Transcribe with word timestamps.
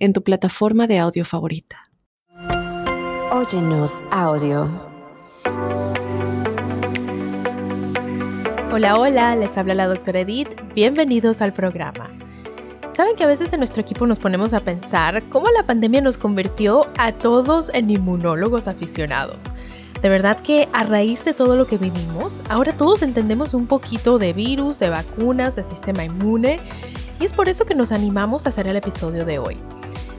en 0.00 0.14
tu 0.14 0.22
plataforma 0.22 0.86
de 0.86 0.98
audio 0.98 1.24
favorita. 1.24 1.76
Óyenos 3.30 4.02
audio. 4.10 4.68
Hola, 8.72 8.96
hola, 8.96 9.36
les 9.36 9.56
habla 9.56 9.74
la 9.74 9.86
doctora 9.86 10.20
Edith. 10.20 10.48
Bienvenidos 10.74 11.42
al 11.42 11.52
programa. 11.52 12.10
Saben 12.90 13.14
que 13.14 13.24
a 13.24 13.26
veces 13.26 13.52
en 13.52 13.60
nuestro 13.60 13.82
equipo 13.82 14.06
nos 14.06 14.18
ponemos 14.18 14.54
a 14.54 14.60
pensar 14.60 15.22
cómo 15.28 15.48
la 15.50 15.64
pandemia 15.64 16.00
nos 16.00 16.16
convirtió 16.16 16.88
a 16.96 17.12
todos 17.12 17.70
en 17.74 17.90
inmunólogos 17.90 18.66
aficionados. 18.66 19.44
De 20.02 20.08
verdad 20.08 20.40
que 20.40 20.68
a 20.72 20.84
raíz 20.84 21.24
de 21.24 21.34
todo 21.34 21.56
lo 21.56 21.66
que 21.66 21.76
vivimos, 21.76 22.40
ahora 22.48 22.72
todos 22.72 23.02
entendemos 23.02 23.52
un 23.52 23.66
poquito 23.66 24.18
de 24.18 24.32
virus, 24.32 24.78
de 24.78 24.88
vacunas, 24.88 25.54
de 25.56 25.62
sistema 25.62 26.04
inmune, 26.04 26.58
y 27.20 27.26
es 27.26 27.34
por 27.34 27.50
eso 27.50 27.66
que 27.66 27.74
nos 27.74 27.92
animamos 27.92 28.46
a 28.46 28.48
hacer 28.48 28.66
el 28.66 28.76
episodio 28.76 29.26
de 29.26 29.38
hoy. 29.38 29.58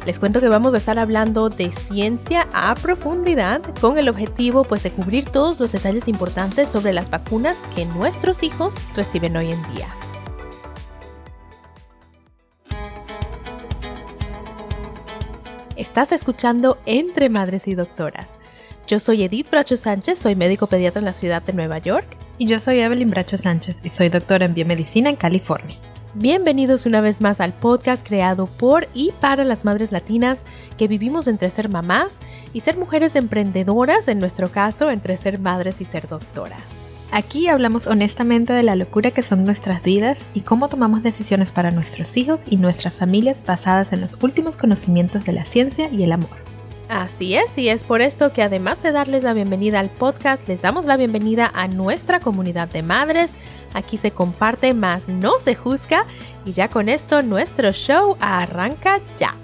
Les 0.05 0.19
cuento 0.19 0.39
que 0.39 0.47
vamos 0.47 0.73
a 0.73 0.77
estar 0.77 0.99
hablando 0.99 1.49
de 1.49 1.71
ciencia 1.71 2.47
a 2.53 2.75
profundidad 2.75 3.61
con 3.79 3.97
el 3.97 4.09
objetivo 4.09 4.63
pues 4.63 4.83
de 4.83 4.91
cubrir 4.91 5.29
todos 5.29 5.59
los 5.59 5.71
detalles 5.71 6.07
importantes 6.07 6.69
sobre 6.69 6.93
las 6.93 7.09
vacunas 7.09 7.57
que 7.75 7.85
nuestros 7.85 8.43
hijos 8.43 8.75
reciben 8.95 9.37
hoy 9.37 9.51
en 9.51 9.61
día. 9.73 9.95
Estás 15.75 16.11
escuchando 16.11 16.77
Entre 16.85 17.29
Madres 17.29 17.67
y 17.67 17.73
Doctoras. 17.73 18.37
Yo 18.91 18.99
soy 18.99 19.23
Edith 19.23 19.49
Bracho 19.49 19.77
Sánchez, 19.77 20.19
soy 20.19 20.35
médico 20.35 20.67
pediatra 20.67 20.99
en 20.99 21.05
la 21.05 21.13
ciudad 21.13 21.41
de 21.41 21.53
Nueva 21.53 21.77
York. 21.77 22.05
Y 22.37 22.45
yo 22.45 22.59
soy 22.59 22.81
Evelyn 22.81 23.09
Bracho 23.09 23.37
Sánchez 23.37 23.79
y 23.85 23.89
soy 23.89 24.09
doctora 24.09 24.45
en 24.45 24.53
biomedicina 24.53 25.09
en 25.09 25.15
California. 25.15 25.77
Bienvenidos 26.13 26.85
una 26.85 26.99
vez 26.99 27.21
más 27.21 27.39
al 27.39 27.53
podcast 27.53 28.05
creado 28.05 28.47
por 28.47 28.89
y 28.93 29.13
para 29.21 29.45
las 29.45 29.63
madres 29.63 29.93
latinas 29.93 30.43
que 30.77 30.89
vivimos 30.89 31.27
entre 31.27 31.49
ser 31.49 31.69
mamás 31.69 32.17
y 32.51 32.59
ser 32.59 32.75
mujeres 32.75 33.15
emprendedoras, 33.15 34.09
en 34.09 34.19
nuestro 34.19 34.51
caso, 34.51 34.91
entre 34.91 35.15
ser 35.15 35.39
madres 35.39 35.79
y 35.79 35.85
ser 35.85 36.09
doctoras. 36.09 36.59
Aquí 37.13 37.47
hablamos 37.47 37.87
honestamente 37.87 38.51
de 38.51 38.63
la 38.63 38.75
locura 38.75 39.11
que 39.11 39.23
son 39.23 39.45
nuestras 39.45 39.83
vidas 39.83 40.19
y 40.33 40.41
cómo 40.41 40.67
tomamos 40.67 41.01
decisiones 41.01 41.53
para 41.53 41.71
nuestros 41.71 42.17
hijos 42.17 42.41
y 42.45 42.57
nuestras 42.57 42.93
familias 42.93 43.37
basadas 43.47 43.93
en 43.93 44.01
los 44.01 44.17
últimos 44.21 44.57
conocimientos 44.57 45.23
de 45.23 45.31
la 45.31 45.45
ciencia 45.45 45.87
y 45.87 46.03
el 46.03 46.11
amor. 46.11 46.50
Así 46.91 47.35
es, 47.35 47.57
y 47.57 47.69
es 47.69 47.85
por 47.85 48.01
esto 48.01 48.33
que 48.33 48.43
además 48.43 48.83
de 48.83 48.91
darles 48.91 49.23
la 49.23 49.33
bienvenida 49.33 49.79
al 49.79 49.89
podcast, 49.89 50.45
les 50.49 50.61
damos 50.61 50.83
la 50.83 50.97
bienvenida 50.97 51.49
a 51.53 51.69
nuestra 51.69 52.19
comunidad 52.19 52.67
de 52.67 52.83
madres. 52.83 53.31
Aquí 53.73 53.95
se 53.95 54.11
comparte 54.11 54.73
más, 54.73 55.07
no 55.07 55.39
se 55.39 55.55
juzga, 55.55 56.05
y 56.43 56.51
ya 56.51 56.67
con 56.67 56.89
esto 56.89 57.21
nuestro 57.21 57.71
show 57.71 58.17
arranca 58.19 58.99
ya. 59.15 59.37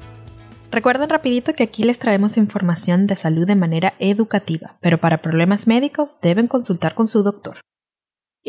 Recuerden 0.71 1.07
rapidito 1.07 1.53
que 1.53 1.63
aquí 1.63 1.85
les 1.85 1.99
traemos 1.99 2.35
información 2.35 3.07
de 3.07 3.15
salud 3.15 3.47
de 3.47 3.55
manera 3.55 3.93
educativa, 3.99 4.75
pero 4.81 4.97
para 4.97 5.19
problemas 5.19 5.67
médicos 5.67 6.17
deben 6.21 6.49
consultar 6.49 6.95
con 6.95 7.07
su 7.07 7.23
doctor. 7.23 7.61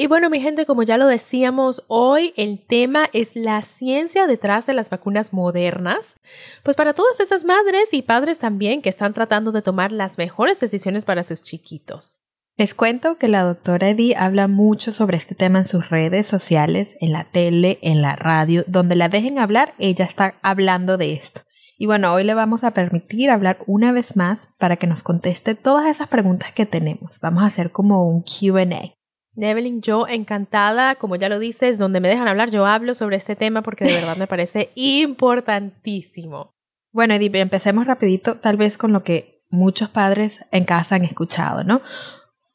Y 0.00 0.06
bueno, 0.06 0.30
mi 0.30 0.40
gente, 0.40 0.64
como 0.64 0.84
ya 0.84 0.96
lo 0.96 1.08
decíamos, 1.08 1.82
hoy 1.88 2.32
el 2.36 2.64
tema 2.64 3.10
es 3.12 3.34
la 3.34 3.62
ciencia 3.62 4.28
detrás 4.28 4.64
de 4.64 4.72
las 4.72 4.90
vacunas 4.90 5.32
modernas. 5.32 6.14
Pues 6.62 6.76
para 6.76 6.94
todas 6.94 7.18
esas 7.18 7.44
madres 7.44 7.88
y 7.90 8.02
padres 8.02 8.38
también 8.38 8.80
que 8.80 8.90
están 8.90 9.12
tratando 9.12 9.50
de 9.50 9.60
tomar 9.60 9.90
las 9.90 10.16
mejores 10.16 10.60
decisiones 10.60 11.04
para 11.04 11.24
sus 11.24 11.42
chiquitos. 11.42 12.18
Les 12.56 12.74
cuento 12.74 13.18
que 13.18 13.26
la 13.26 13.42
doctora 13.42 13.88
Eddie 13.88 14.14
habla 14.16 14.46
mucho 14.46 14.92
sobre 14.92 15.16
este 15.16 15.34
tema 15.34 15.58
en 15.58 15.64
sus 15.64 15.90
redes 15.90 16.28
sociales, 16.28 16.94
en 17.00 17.10
la 17.10 17.24
tele, 17.24 17.80
en 17.82 18.00
la 18.00 18.14
radio, 18.14 18.62
donde 18.68 18.94
la 18.94 19.08
dejen 19.08 19.40
hablar, 19.40 19.74
ella 19.80 20.04
está 20.04 20.36
hablando 20.42 20.96
de 20.96 21.14
esto. 21.14 21.40
Y 21.76 21.86
bueno, 21.86 22.14
hoy 22.14 22.22
le 22.22 22.34
vamos 22.34 22.62
a 22.62 22.70
permitir 22.70 23.30
hablar 23.30 23.58
una 23.66 23.90
vez 23.90 24.14
más 24.14 24.54
para 24.60 24.76
que 24.76 24.86
nos 24.86 25.02
conteste 25.02 25.56
todas 25.56 25.88
esas 25.88 26.06
preguntas 26.06 26.52
que 26.52 26.66
tenemos. 26.66 27.18
Vamos 27.20 27.42
a 27.42 27.46
hacer 27.46 27.72
como 27.72 28.08
un 28.08 28.22
QA. 28.22 28.97
Evelyn, 29.42 29.82
yo 29.82 30.06
encantada, 30.08 30.96
como 30.96 31.16
ya 31.16 31.28
lo 31.28 31.38
dices, 31.38 31.78
donde 31.78 32.00
me 32.00 32.08
dejan 32.08 32.28
hablar, 32.28 32.50
yo 32.50 32.66
hablo 32.66 32.94
sobre 32.94 33.16
este 33.16 33.36
tema 33.36 33.62
porque 33.62 33.84
de 33.84 33.94
verdad 33.94 34.16
me 34.16 34.26
parece 34.28 34.70
importantísimo. 34.74 36.54
Bueno, 36.92 37.14
Edith, 37.14 37.34
empecemos 37.36 37.86
rapidito, 37.86 38.36
tal 38.36 38.56
vez 38.56 38.78
con 38.78 38.92
lo 38.92 39.02
que 39.04 39.44
muchos 39.50 39.88
padres 39.88 40.44
en 40.50 40.64
casa 40.64 40.96
han 40.96 41.04
escuchado, 41.04 41.64
¿no? 41.64 41.80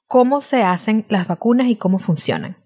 ¿Cómo 0.08 0.42
se 0.42 0.64
hacen 0.64 1.06
las 1.10 1.28
vacunas 1.28 1.68
y 1.68 1.76
cómo 1.76 2.00
funcionan? 2.00 2.58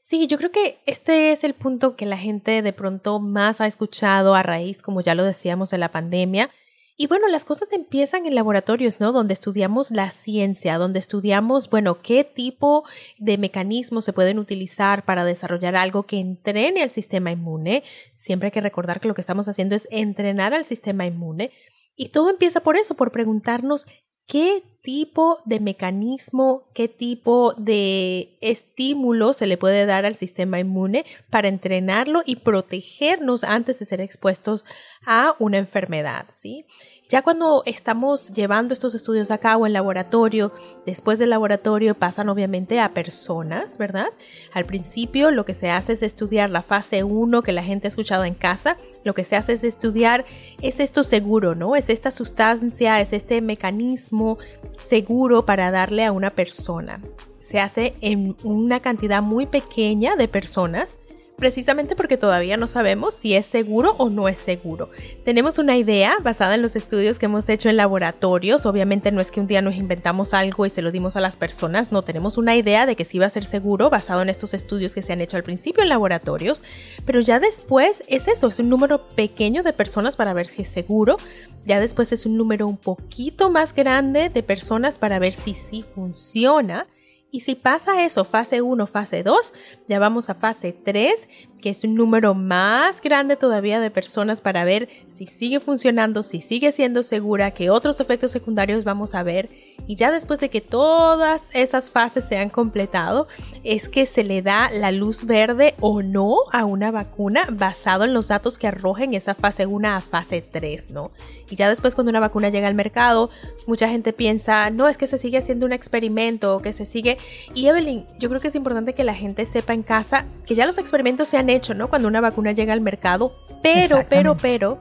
Sí, 0.00 0.28
yo 0.28 0.38
creo 0.38 0.52
que 0.52 0.78
este 0.86 1.32
es 1.32 1.42
el 1.42 1.54
punto 1.54 1.96
que 1.96 2.06
la 2.06 2.16
gente 2.16 2.62
de 2.62 2.72
pronto 2.72 3.18
más 3.18 3.60
ha 3.60 3.66
escuchado 3.66 4.34
a 4.34 4.42
raíz, 4.42 4.80
como 4.80 5.00
ya 5.00 5.14
lo 5.14 5.24
decíamos, 5.24 5.70
de 5.70 5.78
la 5.78 5.90
pandemia 5.90 6.50
y 6.98 7.08
bueno, 7.08 7.28
las 7.28 7.44
cosas 7.44 7.72
empiezan 7.72 8.24
en 8.24 8.34
laboratorios, 8.34 9.00
¿no? 9.00 9.12
Donde 9.12 9.34
estudiamos 9.34 9.90
la 9.90 10.08
ciencia, 10.08 10.78
donde 10.78 10.98
estudiamos, 10.98 11.68
bueno, 11.68 12.00
qué 12.00 12.24
tipo 12.24 12.84
de 13.18 13.36
mecanismos 13.36 14.06
se 14.06 14.14
pueden 14.14 14.38
utilizar 14.38 15.04
para 15.04 15.26
desarrollar 15.26 15.76
algo 15.76 16.04
que 16.04 16.18
entrene 16.18 16.82
al 16.82 16.90
sistema 16.90 17.30
inmune. 17.30 17.84
Siempre 18.14 18.46
hay 18.46 18.52
que 18.52 18.62
recordar 18.62 19.00
que 19.00 19.08
lo 19.08 19.14
que 19.14 19.20
estamos 19.20 19.46
haciendo 19.46 19.74
es 19.74 19.86
entrenar 19.90 20.54
al 20.54 20.64
sistema 20.64 21.04
inmune. 21.04 21.50
Y 21.96 22.08
todo 22.08 22.30
empieza 22.30 22.60
por 22.60 22.78
eso, 22.78 22.94
por 22.94 23.12
preguntarnos 23.12 23.86
qué 24.26 24.62
tipo 24.86 25.40
de 25.44 25.58
mecanismo, 25.58 26.62
qué 26.72 26.86
tipo 26.86 27.54
de 27.54 28.38
estímulo 28.40 29.32
se 29.32 29.48
le 29.48 29.56
puede 29.56 29.84
dar 29.84 30.06
al 30.06 30.14
sistema 30.14 30.60
inmune 30.60 31.04
para 31.28 31.48
entrenarlo 31.48 32.22
y 32.24 32.36
protegernos 32.36 33.42
antes 33.42 33.80
de 33.80 33.84
ser 33.84 34.00
expuestos 34.00 34.64
a 35.04 35.34
una 35.40 35.58
enfermedad, 35.58 36.26
¿sí? 36.28 36.66
Ya 37.08 37.22
cuando 37.22 37.62
estamos 37.66 38.32
llevando 38.32 38.74
estos 38.74 38.96
estudios 38.96 39.30
a 39.30 39.38
cabo 39.38 39.64
en 39.64 39.72
laboratorio, 39.72 40.52
después 40.86 41.20
del 41.20 41.30
laboratorio 41.30 41.94
pasan 41.94 42.28
obviamente 42.28 42.80
a 42.80 42.94
personas, 42.94 43.78
¿verdad? 43.78 44.08
Al 44.52 44.64
principio 44.64 45.30
lo 45.30 45.44
que 45.44 45.54
se 45.54 45.70
hace 45.70 45.92
es 45.92 46.02
estudiar 46.02 46.50
la 46.50 46.62
fase 46.62 47.04
1 47.04 47.42
que 47.42 47.52
la 47.52 47.62
gente 47.62 47.86
ha 47.86 47.90
escuchado 47.90 48.24
en 48.24 48.34
casa, 48.34 48.76
lo 49.04 49.14
que 49.14 49.22
se 49.22 49.36
hace 49.36 49.52
es 49.52 49.62
estudiar 49.62 50.24
es 50.62 50.80
esto 50.80 51.04
seguro, 51.04 51.54
¿no? 51.54 51.76
Es 51.76 51.90
esta 51.90 52.10
sustancia, 52.10 53.00
es 53.00 53.12
este 53.12 53.40
mecanismo 53.40 54.38
seguro 54.76 55.44
para 55.44 55.70
darle 55.70 56.04
a 56.04 56.12
una 56.12 56.30
persona. 56.30 57.00
Se 57.40 57.60
hace 57.60 57.94
en 58.00 58.36
una 58.42 58.80
cantidad 58.80 59.22
muy 59.22 59.46
pequeña 59.46 60.16
de 60.16 60.28
personas 60.28 60.98
precisamente 61.36 61.96
porque 61.96 62.16
todavía 62.16 62.56
no 62.56 62.66
sabemos 62.66 63.14
si 63.14 63.34
es 63.34 63.46
seguro 63.46 63.94
o 63.98 64.08
no 64.08 64.28
es 64.28 64.38
seguro. 64.38 64.90
Tenemos 65.24 65.58
una 65.58 65.76
idea 65.76 66.16
basada 66.22 66.54
en 66.54 66.62
los 66.62 66.76
estudios 66.76 67.18
que 67.18 67.26
hemos 67.26 67.48
hecho 67.48 67.68
en 67.68 67.76
laboratorios, 67.76 68.66
obviamente 68.66 69.12
no 69.12 69.20
es 69.20 69.30
que 69.30 69.40
un 69.40 69.46
día 69.46 69.62
nos 69.62 69.76
inventamos 69.76 70.34
algo 70.34 70.66
y 70.66 70.70
se 70.70 70.82
lo 70.82 70.90
dimos 70.90 71.16
a 71.16 71.20
las 71.20 71.36
personas, 71.36 71.92
no 71.92 72.02
tenemos 72.02 72.38
una 72.38 72.56
idea 72.56 72.86
de 72.86 72.96
que 72.96 73.04
sí 73.04 73.18
va 73.18 73.26
a 73.26 73.30
ser 73.30 73.44
seguro 73.44 73.90
basado 73.90 74.22
en 74.22 74.28
estos 74.28 74.54
estudios 74.54 74.94
que 74.94 75.02
se 75.02 75.12
han 75.12 75.20
hecho 75.20 75.36
al 75.36 75.44
principio 75.44 75.82
en 75.82 75.88
laboratorios, 75.88 76.64
pero 77.04 77.20
ya 77.20 77.40
después 77.40 78.02
es 78.08 78.28
eso, 78.28 78.48
es 78.48 78.58
un 78.58 78.68
número 78.68 79.06
pequeño 79.08 79.62
de 79.62 79.72
personas 79.72 80.16
para 80.16 80.32
ver 80.32 80.46
si 80.46 80.62
es 80.62 80.68
seguro, 80.68 81.16
ya 81.64 81.80
después 81.80 82.12
es 82.12 82.26
un 82.26 82.36
número 82.36 82.66
un 82.66 82.76
poquito 82.76 83.50
más 83.50 83.74
grande 83.74 84.30
de 84.30 84.42
personas 84.42 84.98
para 84.98 85.18
ver 85.18 85.32
si 85.32 85.54
sí 85.54 85.84
funciona 85.94 86.86
y 87.30 87.40
si 87.40 87.54
pasa 87.54 88.04
eso, 88.04 88.24
fase 88.24 88.62
1, 88.62 88.86
fase 88.86 89.22
2, 89.22 89.52
ya 89.88 89.98
vamos 89.98 90.30
a 90.30 90.34
fase 90.34 90.72
3, 90.72 91.28
que 91.60 91.70
es 91.70 91.84
un 91.84 91.94
número 91.94 92.34
más 92.34 93.00
grande 93.00 93.36
todavía 93.36 93.80
de 93.80 93.90
personas 93.90 94.40
para 94.40 94.64
ver 94.64 94.88
si 95.08 95.26
sigue 95.26 95.60
funcionando, 95.60 96.22
si 96.22 96.40
sigue 96.40 96.72
siendo 96.72 97.02
segura, 97.02 97.50
qué 97.50 97.70
otros 97.70 98.00
efectos 98.00 98.30
secundarios 98.30 98.84
vamos 98.84 99.14
a 99.14 99.22
ver. 99.22 99.48
Y 99.86 99.94
ya 99.96 100.10
después 100.10 100.40
de 100.40 100.48
que 100.48 100.60
todas 100.60 101.50
esas 101.54 101.90
fases 101.90 102.24
se 102.24 102.38
han 102.38 102.50
completado, 102.50 103.28
es 103.62 103.88
que 103.88 104.06
se 104.06 104.24
le 104.24 104.42
da 104.42 104.70
la 104.70 104.90
luz 104.90 105.24
verde 105.24 105.74
o 105.80 106.02
no 106.02 106.36
a 106.52 106.64
una 106.64 106.90
vacuna 106.90 107.46
basado 107.50 108.04
en 108.04 108.12
los 108.12 108.28
datos 108.28 108.58
que 108.58 108.66
arrojen 108.66 109.14
esa 109.14 109.34
fase 109.34 109.66
1 109.66 109.88
a 109.88 110.00
fase 110.00 110.42
3, 110.42 110.90
¿no? 110.90 111.10
Y 111.48 111.56
ya 111.56 111.68
después 111.68 111.94
cuando 111.94 112.10
una 112.10 112.20
vacuna 112.20 112.48
llega 112.48 112.66
al 112.66 112.74
mercado, 112.74 113.30
mucha 113.66 113.88
gente 113.88 114.12
piensa, 114.12 114.70
no, 114.70 114.88
es 114.88 114.96
que 114.96 115.06
se 115.06 115.18
sigue 115.18 115.38
haciendo 115.38 115.66
un 115.66 115.72
experimento, 115.72 116.60
que 116.60 116.72
se 116.72 116.84
sigue... 116.84 117.18
Y 117.54 117.68
Evelyn, 117.68 118.04
yo 118.18 118.28
creo 118.28 118.40
que 118.40 118.48
es 118.48 118.54
importante 118.54 118.94
que 118.94 119.04
la 119.04 119.14
gente 119.14 119.46
sepa 119.46 119.72
en 119.72 119.82
casa 119.82 120.24
que 120.46 120.54
ya 120.54 120.66
los 120.66 120.78
experimentos 120.78 121.28
se 121.28 121.36
han 121.36 121.45
hecho, 121.50 121.74
¿no? 121.74 121.88
Cuando 121.88 122.08
una 122.08 122.20
vacuna 122.20 122.52
llega 122.52 122.72
al 122.72 122.80
mercado, 122.80 123.32
pero, 123.62 124.04
pero, 124.08 124.36
pero, 124.36 124.78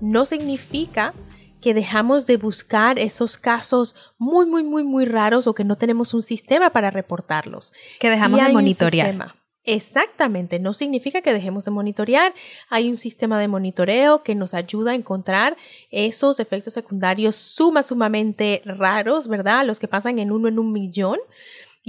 no 0.00 0.24
significa 0.24 1.14
que 1.60 1.74
dejamos 1.74 2.26
de 2.26 2.36
buscar 2.36 2.98
esos 2.98 3.36
casos 3.36 3.94
muy, 4.18 4.46
muy, 4.46 4.62
muy, 4.62 4.84
muy 4.84 5.04
raros 5.04 5.46
o 5.46 5.54
que 5.54 5.64
no 5.64 5.76
tenemos 5.76 6.14
un 6.14 6.22
sistema 6.22 6.70
para 6.70 6.90
reportarlos. 6.90 7.72
Que 7.98 8.10
dejamos 8.10 8.44
de 8.44 8.52
monitorear. 8.52 9.34
Exactamente, 9.70 10.58
no 10.58 10.72
significa 10.72 11.20
que 11.20 11.34
dejemos 11.34 11.66
de 11.66 11.72
monitorear. 11.72 12.32
Hay 12.70 12.88
un 12.88 12.96
sistema 12.96 13.38
de 13.38 13.48
monitoreo 13.48 14.22
que 14.22 14.34
nos 14.34 14.54
ayuda 14.54 14.92
a 14.92 14.94
encontrar 14.94 15.58
esos 15.90 16.40
efectos 16.40 16.72
secundarios 16.72 17.36
sumamente 17.36 18.62
raros, 18.64 19.28
¿verdad? 19.28 19.66
Los 19.66 19.78
que 19.78 19.86
pasan 19.86 20.18
en 20.20 20.32
uno 20.32 20.48
en 20.48 20.58
un 20.58 20.72
millón. 20.72 21.18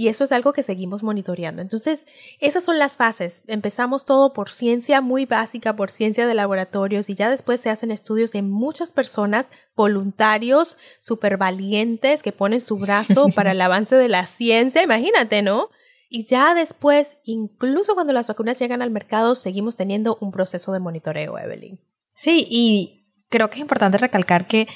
Y 0.00 0.08
eso 0.08 0.24
es 0.24 0.32
algo 0.32 0.54
que 0.54 0.62
seguimos 0.62 1.02
monitoreando. 1.02 1.60
Entonces, 1.60 2.06
esas 2.38 2.64
son 2.64 2.78
las 2.78 2.96
fases. 2.96 3.42
Empezamos 3.46 4.06
todo 4.06 4.32
por 4.32 4.48
ciencia 4.50 5.02
muy 5.02 5.26
básica, 5.26 5.76
por 5.76 5.90
ciencia 5.90 6.26
de 6.26 6.32
laboratorios 6.32 7.10
y 7.10 7.14
ya 7.14 7.28
después 7.28 7.60
se 7.60 7.68
hacen 7.68 7.90
estudios 7.90 8.32
de 8.32 8.40
muchas 8.40 8.92
personas, 8.92 9.48
voluntarios, 9.76 10.78
súper 11.00 11.36
valientes, 11.36 12.22
que 12.22 12.32
ponen 12.32 12.62
su 12.62 12.78
brazo 12.78 13.26
para 13.34 13.50
el 13.50 13.60
avance 13.60 13.94
de 13.94 14.08
la 14.08 14.24
ciencia. 14.24 14.82
Imagínate, 14.82 15.42
¿no? 15.42 15.68
Y 16.08 16.24
ya 16.24 16.54
después, 16.54 17.18
incluso 17.24 17.92
cuando 17.92 18.14
las 18.14 18.28
vacunas 18.28 18.58
llegan 18.58 18.80
al 18.80 18.90
mercado, 18.90 19.34
seguimos 19.34 19.76
teniendo 19.76 20.16
un 20.22 20.32
proceso 20.32 20.72
de 20.72 20.80
monitoreo, 20.80 21.36
Evelyn. 21.38 21.78
Sí, 22.14 22.46
y 22.48 23.06
creo 23.28 23.50
que 23.50 23.56
es 23.56 23.60
importante 23.60 23.98
recalcar 23.98 24.46
que 24.46 24.66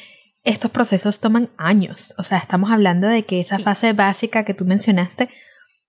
estos 0.45 0.71
procesos 0.71 1.21
toman 1.21 1.51
años. 1.57 2.15
O 2.19 2.23
sea, 2.23 2.39
estamos 2.39 2.71
hablando 2.71 3.09
de 3.09 3.25
que 3.25 3.41
esa 3.41 3.59
fase 3.59 3.93
básica 3.95 4.45
que 4.45 4.55
tú 4.55 4.65
mencionaste, 4.65 5.31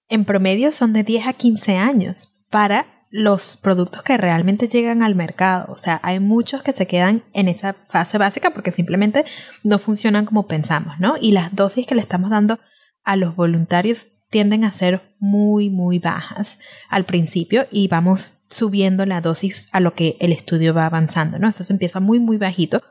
en 0.07 0.25
promedio 0.25 0.71
son 0.71 0.93
de 0.93 1.03
10 1.03 1.27
a 1.27 1.33
15 1.33 1.77
años 1.77 2.29
para 2.49 2.85
los 3.09 3.57
productos 3.57 4.01
que 4.01 4.17
realmente 4.17 4.67
llegan 4.67 5.03
al 5.03 5.15
mercado. 5.15 5.71
O 5.71 5.77
sea, 5.77 5.99
hay 6.03 6.19
muchos 6.19 6.63
que 6.63 6.73
se 6.73 6.87
quedan 6.87 7.23
en 7.33 7.47
esa 7.47 7.75
fase 7.89 8.17
básica 8.17 8.51
porque 8.51 8.71
simplemente 8.71 9.25
no 9.63 9.77
funcionan 9.77 10.25
como 10.25 10.47
pensamos, 10.47 10.99
¿no? 10.99 11.15
Y 11.19 11.31
las 11.31 11.55
dosis 11.55 11.85
que 11.85 11.95
le 11.95 12.01
estamos 12.01 12.29
dando 12.29 12.59
a 13.03 13.15
los 13.15 13.35
voluntarios 13.35 14.07
tienden 14.29 14.63
a 14.65 14.73
ser 14.73 15.15
muy, 15.19 15.69
muy 15.69 15.99
bajas 15.99 16.59
al 16.89 17.05
principio 17.05 17.67
y 17.71 17.87
vamos 17.87 18.31
subiendo 18.49 19.05
la 19.05 19.21
dosis 19.21 19.69
a 19.71 19.79
lo 19.79 19.93
que 19.93 20.17
el 20.19 20.31
estudio 20.31 20.73
va 20.73 20.85
avanzando, 20.85 21.39
¿no? 21.39 21.47
Eso 21.47 21.63
se 21.63 21.73
empieza 21.73 21.99
muy, 21.99 22.19
muy 22.19 22.37
bajito 22.37 22.83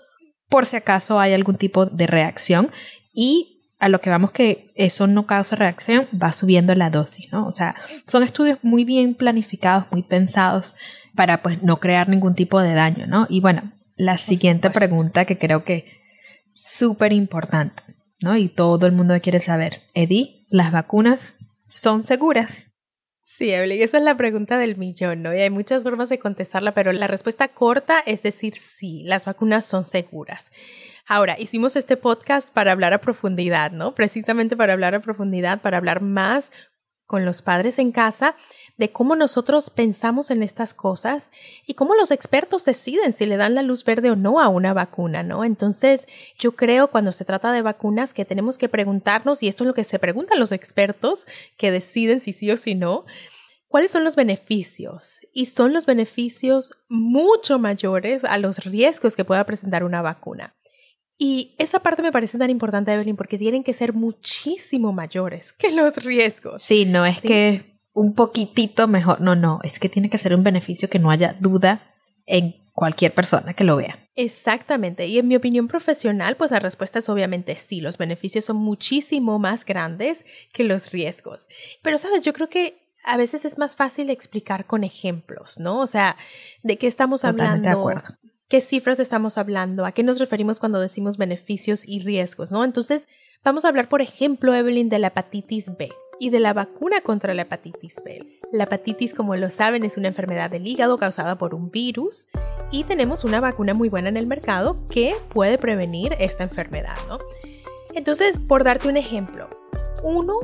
por 0.55 0.67
si 0.67 0.77
acaso 0.77 1.19
hay 1.19 1.33
algún 1.33 1.56
tipo 1.56 1.85
de 1.85 2.06
reacción 2.06 2.71
y 3.12 3.75
a 3.81 3.89
lo 3.89 4.01
que 4.01 4.09
vamos 4.09 4.31
que 4.31 4.71
eso 4.77 5.09
no 5.09 5.27
causa 5.27 5.56
reacción, 5.56 6.06
va 6.15 6.31
subiendo 6.31 6.73
la 6.77 6.91
dosis, 6.91 7.33
¿no? 7.33 7.49
O 7.49 7.51
sea, 7.51 7.75
son 8.06 8.23
estudios 8.23 8.61
muy 8.62 8.85
bien 8.85 9.17
planificados, 9.17 9.87
muy 9.91 10.05
pensados 10.05 10.77
para 11.17 11.43
pues 11.43 11.61
no 11.65 11.81
crear 11.81 12.09
ningún 12.09 12.37
tipo 12.37 12.61
de 12.61 12.73
daño, 12.73 13.09
¿no? 13.09 13.27
Y 13.29 13.41
bueno, 13.41 13.73
la 13.97 14.17
siguiente 14.17 14.71
pregunta 14.71 15.25
que 15.25 15.39
creo 15.39 15.65
que 15.65 15.87
es 16.55 16.62
súper 16.79 17.12
importante, 17.12 17.83
¿no? 18.21 18.37
Y 18.37 18.49
todo 18.49 18.87
el 18.87 18.93
mundo 18.93 19.21
quiere 19.21 19.41
saber, 19.41 19.83
Eddie, 19.93 20.47
¿las 20.51 20.71
vacunas 20.71 21.35
son 21.67 22.05
seguras? 22.05 22.74
Sí, 23.26 23.50
Evelyn, 23.50 23.81
esa 23.81 23.97
es 23.97 24.05
la 24.05 24.19
pregunta 24.19 24.59
del 24.59 24.76
millón, 24.76 25.23
¿no? 25.23 25.35
Y 25.35 25.41
hay 25.41 25.49
muchas 25.49 25.82
formas 25.82 26.11
de 26.11 26.19
contestarla, 26.19 26.75
pero 26.75 26.93
la 26.93 27.06
respuesta 27.06 27.49
corta 27.49 28.00
es 28.00 28.23
decir 28.23 28.55
sí, 28.55 29.03
las 29.05 29.25
vacunas 29.25 29.65
son 29.65 29.87
seguras. 29.87 30.53
Ahora, 31.06 31.37
hicimos 31.38 31.75
este 31.75 31.97
podcast 31.97 32.53
para 32.53 32.73
hablar 32.73 32.93
a 32.93 33.00
profundidad, 33.00 33.73
¿no? 33.73 33.94
Precisamente 33.94 34.59
para 34.59 34.75
hablar 34.75 34.94
a 34.94 35.00
profundidad, 35.00 35.62
para 35.62 35.79
hablar 35.79 36.03
más 36.03 36.53
con 37.06 37.25
los 37.25 37.43
padres 37.43 37.79
en 37.79 37.93
casa 37.93 38.35
de 38.77 38.91
cómo 38.91 39.15
nosotros 39.15 39.71
pensamos 39.71 40.31
en 40.31 40.43
estas 40.43 40.75
cosas 40.75 41.31
y 41.67 41.75
cómo 41.75 41.95
los 41.95 42.11
expertos 42.11 42.65
deciden 42.65 43.12
si 43.12 43.27
le 43.27 43.37
dan 43.37 43.55
la 43.55 43.62
luz 43.62 43.85
verde 43.85 44.11
o 44.11 44.17
no 44.17 44.41
a 44.41 44.49
una 44.49 44.73
vacuna, 44.73 45.23
¿no? 45.23 45.45
Entonces, 45.45 46.06
yo 46.39 46.53
creo 46.53 46.89
cuando 46.89 47.12
se 47.12 47.25
trata 47.25 47.53
de 47.53 47.62
vacunas 47.62 48.15
que 48.15 48.25
tenemos 48.25 48.59
que 48.59 48.69
preguntarnos, 48.69 49.43
y 49.43 49.49
esto 49.49 49.65
es 49.65 49.69
lo 49.69 49.75
que 49.75 49.85
se 49.85 49.99
preguntan 49.99 50.39
los 50.39 50.53
expertos 50.53 51.27
que 51.56 51.71
deciden 51.71 52.21
si 52.21 52.33
sí 52.33 52.51
o 52.51 52.56
si 52.56 52.75
no, 52.75 53.05
¿cuáles 53.69 53.91
son 53.91 54.05
los 54.05 54.17
beneficios? 54.17 55.21
Y 55.33 55.47
son 55.47 55.73
los 55.73 55.87
beneficios 55.87 56.73
mucho 56.89 57.59
mayores 57.59 58.25
a 58.25 58.39
los 58.39 58.65
riesgos 58.65 59.15
que 59.15 59.25
pueda 59.25 59.45
presentar 59.45 59.85
una 59.85 60.03
vacuna. 60.03 60.55
Y 61.17 61.55
esa 61.59 61.81
parte 61.81 62.03
me 62.03 62.13
parece 62.13 62.39
tan 62.39 62.51
importante, 62.51 62.93
Evelyn, 62.93 63.17
porque 63.17 63.39
tienen 63.39 63.63
que 63.63 63.73
ser 63.73 63.93
muchísimo 63.93 64.93
mayores 64.93 65.53
que 65.53 65.71
los 65.71 65.97
riesgos. 65.99 66.63
Sí, 66.63 66.85
no 66.85 67.07
es 67.07 67.21
que 67.21 67.79
un 67.93 68.15
poquitito 68.15 68.89
mejor, 68.89 69.21
no, 69.21 69.37
no, 69.37 69.61
es 69.63 69.79
que 69.79 69.89
tiene 69.89 70.11
que 70.11 70.19
ser 70.19 70.35
un 70.35 70.43
beneficio 70.43 70.91
que 70.91 70.99
no 70.99 71.11
haya 71.11 71.37
duda 71.39 71.95
en 72.27 72.57
cualquier 72.73 73.15
persona 73.15 73.55
que 73.55 73.63
lo 73.63 73.77
vea. 73.77 74.09
Exactamente. 74.17 75.07
Y 75.07 75.19
en 75.19 75.29
mi 75.29 75.37
opinión 75.37 75.69
profesional, 75.69 76.37
pues 76.37 76.51
la 76.51 76.59
respuesta 76.59 76.99
es 76.99 77.09
obviamente 77.09 77.57
sí, 77.57 77.81
los 77.81 77.99
beneficios 77.99 78.45
son 78.45 78.57
muchísimo 78.57 79.39
más 79.39 79.65
grandes 79.65 80.27
que 80.53 80.65
los 80.65 80.91
riesgos. 80.91 81.47
Pero, 81.83 81.99
sabes, 81.99 82.25
yo 82.25 82.33
creo 82.33 82.49
que 82.49 82.85
a 83.05 83.17
veces 83.17 83.45
es 83.45 83.59
más 83.59 83.77
fácil 83.77 84.11
explicar 84.11 84.67
con 84.67 84.83
ejemplos, 84.83 85.61
¿no? 85.61 85.79
O 85.79 85.87
sea, 85.87 86.17
¿de 86.63 86.77
qué 86.79 86.87
estamos 86.87 87.25
hablando? 87.25 87.69
De 87.69 87.75
acuerdo. 87.75 88.15
¿Qué 88.55 88.61
cifras 88.61 89.01
estamos 89.01 89.37
hablando? 89.37 89.85
¿A 89.85 89.91
qué 89.91 90.05
nos 90.05 90.21
referimos 90.21 90.61
cuando 90.61 90.79
decimos 90.79 91.17
beneficios 91.17 91.83
y 91.89 91.99
riesgos? 91.99 92.53
¿no? 92.53 92.62
Entonces, 92.62 93.09
vamos 93.43 93.65
a 93.65 93.69
hablar, 93.69 93.89
por 93.89 94.01
ejemplo, 94.01 94.55
Evelyn, 94.55 94.89
de 94.89 95.01
la 95.01 95.09
hepatitis 95.09 95.77
B 95.77 95.91
y 96.21 96.31
de 96.31 96.39
la 96.39 96.53
vacuna 96.53 97.01
contra 97.01 97.35
la 97.35 97.43
hepatitis 97.43 98.01
B. 98.05 98.39
La 98.53 98.62
hepatitis, 98.62 99.12
como 99.12 99.35
lo 99.35 99.51
saben, 99.51 99.85
es 99.85 99.97
una 99.97 100.06
enfermedad 100.06 100.53
del 100.53 100.69
hígado 100.69 100.99
causada 100.99 101.37
por 101.37 101.53
un 101.53 101.73
virus 101.73 102.29
y 102.71 102.85
tenemos 102.85 103.25
una 103.25 103.41
vacuna 103.41 103.75
muy 103.75 103.89
buena 103.89 104.09
en 104.09 104.17
el 104.17 104.29
mercado 104.29 104.77
que 104.89 105.17
puede 105.31 105.59
prevenir 105.59 106.15
esta 106.21 106.45
enfermedad, 106.45 106.95
¿no? 107.09 107.19
Entonces, 107.97 108.39
por 108.39 108.62
darte 108.62 108.87
un 108.87 108.97
ejemplo, 108.97 109.49
uno 110.05 110.39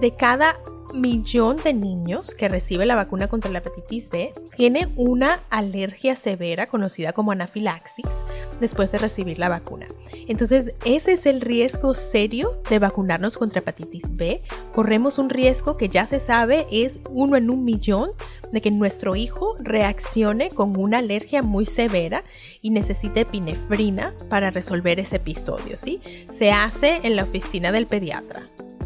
de 0.00 0.16
cada 0.16 0.58
millón 0.94 1.56
de 1.56 1.72
niños 1.72 2.34
que 2.34 2.48
recibe 2.48 2.86
la 2.86 2.94
vacuna 2.94 3.28
contra 3.28 3.50
la 3.50 3.58
hepatitis 3.58 4.10
B 4.10 4.32
tiene 4.56 4.88
una 4.96 5.40
alergia 5.50 6.16
severa 6.16 6.66
conocida 6.66 7.12
como 7.12 7.32
anafilaxis 7.32 8.24
después 8.60 8.92
de 8.92 8.98
recibir 8.98 9.38
la 9.38 9.48
vacuna. 9.48 9.86
Entonces, 10.28 10.74
ese 10.84 11.12
es 11.12 11.26
el 11.26 11.40
riesgo 11.40 11.94
serio 11.94 12.62
de 12.68 12.78
vacunarnos 12.78 13.38
contra 13.38 13.60
hepatitis 13.60 14.14
B. 14.16 14.42
Corremos 14.72 15.18
un 15.18 15.30
riesgo 15.30 15.76
que 15.76 15.88
ya 15.88 16.06
se 16.06 16.20
sabe 16.20 16.66
es 16.70 17.00
uno 17.10 17.36
en 17.36 17.50
un 17.50 17.64
millón 17.64 18.10
de 18.52 18.60
que 18.60 18.70
nuestro 18.70 19.16
hijo 19.16 19.56
reaccione 19.58 20.50
con 20.50 20.78
una 20.78 20.98
alergia 20.98 21.42
muy 21.42 21.66
severa 21.66 22.22
y 22.60 22.70
necesite 22.70 23.20
epinefrina 23.20 24.14
para 24.28 24.50
resolver 24.50 25.00
ese 25.00 25.16
episodio, 25.16 25.76
¿sí? 25.76 26.00
Se 26.32 26.52
hace 26.52 27.00
en 27.02 27.16
la 27.16 27.24
oficina 27.24 27.72
del 27.72 27.86
pediatra. 27.86 28.42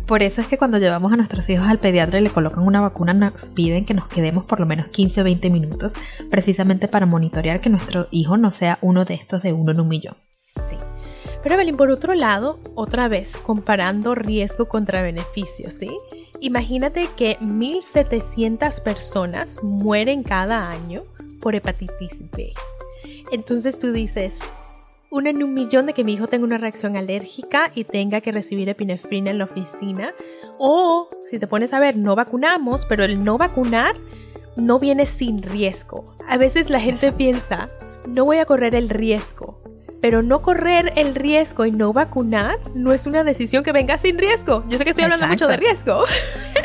Por 0.07 0.23
eso 0.23 0.41
es 0.41 0.47
que 0.47 0.57
cuando 0.57 0.79
llevamos 0.79 1.13
a 1.13 1.17
nuestros 1.17 1.49
hijos 1.51 1.67
al 1.67 1.81
pediatra 1.81 2.21
y 2.21 2.23
le 2.23 2.31
colocan 2.31 2.61
una 2.61 2.81
vacuna, 2.81 3.13
nos 3.13 3.33
piden 3.51 3.85
que 3.85 3.93
nos 3.93 4.07
quedemos 4.07 4.45
por 4.45 4.61
lo 4.61 4.67
menos 4.67 4.87
15 4.89 5.21
o 5.21 5.25
20 5.25 5.51
minutos, 5.51 5.93
precisamente 6.31 6.87
para 6.87 7.07
monitorear 7.07 7.61
que 7.61 7.71
nuestro 7.71 8.07
hijo 8.13 8.37
no 8.37 8.53
sea 8.53 8.79
uno 8.83 9.05
de 9.05 9.15
estos 9.15 9.43
de 9.43 9.53
uno 9.53 9.73
en 9.73 9.81
un 9.81 9.89
millón. 9.89 10.17
Sí. 10.69 10.77
Pero 11.47 11.55
Evelyn, 11.55 11.77
por 11.77 11.93
otro 11.93 12.13
lado, 12.15 12.59
otra 12.75 13.07
vez, 13.07 13.37
comparando 13.37 14.17
riesgo 14.17 14.67
contra 14.67 15.01
beneficio, 15.01 15.71
¿sí? 15.71 15.97
Imagínate 16.41 17.09
que 17.17 17.39
1.700 17.39 18.83
personas 18.83 19.63
mueren 19.63 20.25
cada 20.25 20.69
año 20.69 21.05
por 21.41 21.55
hepatitis 21.55 22.29
B. 22.33 22.53
Entonces 23.31 23.79
tú 23.79 23.93
dices, 23.93 24.41
una 25.09 25.31
en 25.31 25.45
un 25.45 25.55
millón 25.55 25.87
de 25.87 25.93
que 25.93 26.03
mi 26.03 26.15
hijo 26.15 26.27
tenga 26.27 26.47
una 26.47 26.59
reacción 26.59 26.97
alérgica 26.97 27.71
y 27.77 27.85
tenga 27.85 28.21
que 28.21 28.33
recibir 28.33 28.69
epinefrina 28.69 29.31
en 29.31 29.39
la 29.39 29.45
oficina. 29.45 30.15
O, 30.59 31.09
si 31.31 31.39
te 31.39 31.47
pones 31.47 31.73
a 31.73 31.79
ver, 31.79 31.97
no 31.97 32.17
vacunamos, 32.17 32.87
pero 32.87 33.05
el 33.05 33.23
no 33.23 33.39
vacunar 33.39 33.95
no 34.57 34.81
viene 34.81 35.07
sin 35.07 35.45
riesgo. 35.45 36.17
A 36.27 36.39
veces 36.39 36.71
la 36.71 36.81
gente 36.81 37.13
piensa, 37.13 37.69
no 38.09 38.25
voy 38.25 38.39
a 38.39 38.47
correr 38.47 38.75
el 38.75 38.89
riesgo. 38.89 39.66
Pero 40.01 40.23
no 40.23 40.43
correr 40.43 40.93
el 40.97 41.15
riesgo 41.15 41.67
y 41.67 41.73
no 41.73 41.93
vacunar 41.93 42.59
no 42.75 42.93
es 42.93 43.07
una 43.07 43.25
decisión 43.25 43.65
que 43.65 43.73
venga 43.73 43.97
sin 43.99 44.19
riesgo. 44.19 44.65
Yo 44.69 44.79
sé 44.79 44.85
que 44.85 44.91
estoy 44.91 45.05
hablando 45.05 45.27
mucho 45.27 45.49
de 45.49 45.57
riesgo. 45.57 46.05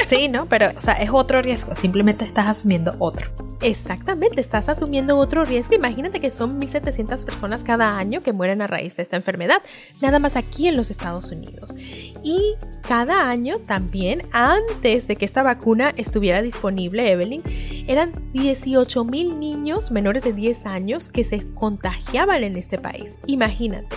Sí, 0.08 0.28
¿no? 0.28 0.46
Pero, 0.48 0.72
o 0.78 0.82
sea, 0.82 0.96
es 0.96 1.10
otro 1.10 1.42
riesgo. 1.42 1.74
Simplemente 1.78 2.26
estás 2.26 2.46
asumiendo 2.46 2.94
otro. 3.00 3.32
Exactamente, 3.62 4.42
estás 4.42 4.68
asumiendo 4.70 5.18
otro 5.18 5.46
riesgo. 5.46 5.76
Imagínate 5.76 6.20
que 6.20 6.32
son 6.32 6.60
1.700 6.60 7.24
personas 7.24 7.64
cada 7.64 7.98
año 7.98 8.20
que 8.22 8.34
mueren 8.34 8.62
a 8.62 8.68
raíz 8.68 8.98
de 8.98 9.04
esta 9.04 9.18
enfermedad, 9.18 9.62
nada 10.02 10.20
más 10.20 10.36
aquí 10.36 10.68
en 10.68 10.76
los 10.76 10.90
Estados 10.90 11.32
Unidos. 11.32 11.76
Y 12.24 12.56
cada 12.88 13.30
año 13.30 13.60
también, 13.60 14.24
antes 14.32 15.08
de 15.08 15.16
que 15.16 15.26
esta 15.26 15.44
vacuna 15.44 15.94
estuviera 15.96 16.42
disponible, 16.42 17.12
Evelyn, 17.12 17.44
eran 17.88 18.14
18.000 18.34 19.38
niños 19.38 19.92
menores 19.92 20.24
de 20.24 20.34
10 20.34 20.66
años 20.66 21.10
que 21.10 21.24
se 21.24 21.54
contagiaban 21.54 22.44
en 22.44 22.58
este 22.58 22.80
país. 22.80 23.18
Imagínate. 23.32 23.96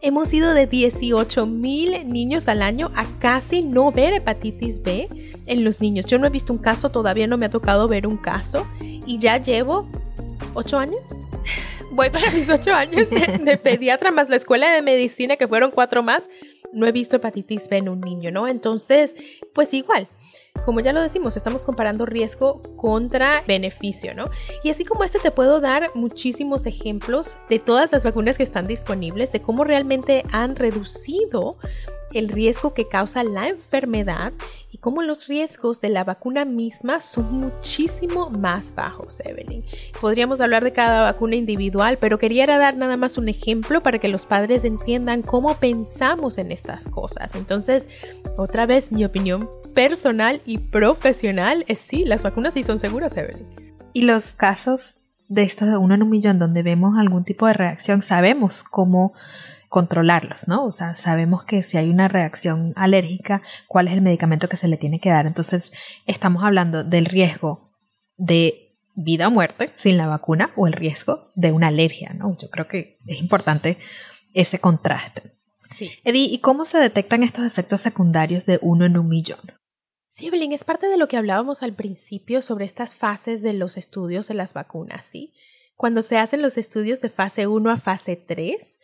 Hemos 0.00 0.32
ido 0.34 0.52
de 0.52 0.66
18 0.66 1.46
mil 1.46 2.08
niños 2.08 2.48
al 2.48 2.62
año 2.62 2.88
a 2.96 3.04
casi 3.20 3.62
no 3.62 3.92
ver 3.92 4.14
hepatitis 4.14 4.82
B 4.82 5.06
en 5.46 5.64
los 5.64 5.80
niños. 5.80 6.06
Yo 6.06 6.18
no 6.18 6.26
he 6.26 6.30
visto 6.30 6.52
un 6.52 6.58
caso, 6.58 6.90
todavía 6.90 7.26
no 7.28 7.38
me 7.38 7.46
ha 7.46 7.50
tocado 7.50 7.86
ver 7.86 8.06
un 8.06 8.16
caso 8.16 8.66
y 8.80 9.18
ya 9.18 9.38
llevo 9.38 9.88
8 10.54 10.78
años 10.78 11.02
voy 11.92 12.10
para 12.10 12.30
mis 12.30 12.48
ocho 12.48 12.74
años 12.74 13.08
de, 13.10 13.56
pediatra 13.58 14.10
más 14.10 14.28
la 14.28 14.36
escuela 14.36 14.72
de 14.72 14.82
medicina, 14.82 15.36
que 15.36 15.48
fueron 15.48 15.70
cuatro 15.70 16.02
más, 16.02 16.24
no 16.72 16.86
he 16.86 16.92
visto 16.92 17.16
hepatitis 17.16 17.68
B 17.68 17.78
en 17.78 17.88
un 17.88 18.00
niño, 18.00 18.30
¿no? 18.30 18.48
Entonces, 18.48 19.14
pues 19.54 19.74
igual, 19.74 20.08
como 20.64 20.80
ya 20.80 20.92
lo 20.92 21.02
decimos, 21.02 21.36
estamos 21.36 21.64
comparando 21.64 22.06
riesgo 22.06 22.60
contra 22.76 23.42
beneficio, 23.46 24.14
¿no? 24.14 24.24
Y 24.62 24.70
así 24.70 24.84
como 24.84 25.04
este 25.04 25.18
te 25.18 25.30
puedo 25.30 25.60
dar 25.60 25.90
muchísimos 25.94 26.66
ejemplos 26.66 27.36
de 27.48 27.58
todas 27.58 27.92
las 27.92 28.04
vacunas 28.04 28.36
que 28.36 28.42
están 28.42 28.66
disponibles, 28.66 29.32
de 29.32 29.42
cómo 29.42 29.64
realmente 29.64 30.22
han 30.30 30.56
reducido 30.56 31.56
el 32.14 32.28
riesgo 32.28 32.74
que 32.74 32.88
causa 32.88 33.24
la 33.24 33.48
enfermedad 33.48 34.32
y 34.70 34.78
cómo 34.78 35.02
los 35.02 35.28
riesgos 35.28 35.80
de 35.80 35.88
la 35.88 36.04
vacuna 36.04 36.44
misma 36.44 37.00
son 37.00 37.38
muchísimo 37.38 38.30
más 38.30 38.74
bajos, 38.74 39.20
Evelyn. 39.24 39.62
Podríamos 40.00 40.40
hablar 40.40 40.64
de 40.64 40.72
cada 40.72 41.02
vacuna 41.02 41.36
individual, 41.36 41.98
pero 42.00 42.18
quería 42.18 42.46
dar 42.46 42.76
nada 42.76 42.96
más 42.96 43.18
un 43.18 43.28
ejemplo 43.28 43.82
para 43.82 43.98
que 43.98 44.08
los 44.08 44.26
padres 44.26 44.64
entiendan 44.64 45.22
cómo 45.22 45.56
pensamos 45.56 46.38
en 46.38 46.52
estas 46.52 46.84
cosas. 46.88 47.34
Entonces, 47.34 47.88
otra 48.36 48.66
vez, 48.66 48.92
mi 48.92 49.04
opinión 49.04 49.48
personal 49.74 50.40
y 50.44 50.58
profesional 50.58 51.64
es 51.68 51.78
sí, 51.78 52.04
las 52.04 52.22
vacunas 52.22 52.54
sí 52.54 52.62
son 52.62 52.78
seguras, 52.78 53.16
Evelyn. 53.16 53.46
Y 53.92 54.02
los 54.02 54.32
casos 54.32 54.96
de 55.28 55.44
estos 55.44 55.68
de 55.68 55.76
uno 55.76 55.94
en 55.94 56.02
un 56.02 56.10
millón 56.10 56.38
donde 56.38 56.62
vemos 56.62 56.98
algún 56.98 57.24
tipo 57.24 57.46
de 57.46 57.54
reacción, 57.54 58.02
sabemos 58.02 58.62
cómo 58.64 59.14
controlarlos, 59.72 60.48
¿no? 60.48 60.66
O 60.66 60.72
sea, 60.72 60.96
sabemos 60.96 61.44
que 61.44 61.62
si 61.62 61.78
hay 61.78 61.88
una 61.88 62.06
reacción 62.06 62.74
alérgica, 62.76 63.40
cuál 63.68 63.88
es 63.88 63.94
el 63.94 64.02
medicamento 64.02 64.46
que 64.46 64.58
se 64.58 64.68
le 64.68 64.76
tiene 64.76 65.00
que 65.00 65.08
dar. 65.08 65.26
Entonces, 65.26 65.72
estamos 66.04 66.44
hablando 66.44 66.84
del 66.84 67.06
riesgo 67.06 67.72
de 68.18 68.76
vida 68.94 69.28
o 69.28 69.30
muerte 69.30 69.70
sin 69.74 69.96
la 69.96 70.06
vacuna 70.06 70.52
o 70.56 70.66
el 70.66 70.74
riesgo 70.74 71.32
de 71.34 71.52
una 71.52 71.68
alergia, 71.68 72.12
¿no? 72.12 72.36
Yo 72.36 72.50
creo 72.50 72.68
que 72.68 72.98
es 73.06 73.18
importante 73.18 73.78
ese 74.34 74.58
contraste. 74.58 75.32
Sí. 75.64 75.90
Eddie, 76.04 76.28
¿y 76.30 76.40
cómo 76.40 76.66
se 76.66 76.76
detectan 76.76 77.22
estos 77.22 77.46
efectos 77.46 77.80
secundarios 77.80 78.44
de 78.44 78.58
uno 78.60 78.84
en 78.84 78.98
un 78.98 79.08
millón? 79.08 79.40
Sí, 80.06 80.26
Evelyn, 80.26 80.52
es 80.52 80.64
parte 80.64 80.88
de 80.88 80.98
lo 80.98 81.08
que 81.08 81.16
hablábamos 81.16 81.62
al 81.62 81.72
principio 81.72 82.42
sobre 82.42 82.66
estas 82.66 82.94
fases 82.94 83.40
de 83.40 83.54
los 83.54 83.78
estudios 83.78 84.28
de 84.28 84.34
las 84.34 84.52
vacunas, 84.52 85.06
¿sí? 85.06 85.32
Cuando 85.76 86.02
se 86.02 86.18
hacen 86.18 86.42
los 86.42 86.58
estudios 86.58 87.00
de 87.00 87.08
fase 87.08 87.46
1 87.46 87.70
a 87.70 87.78
fase 87.78 88.16
3, 88.16 88.78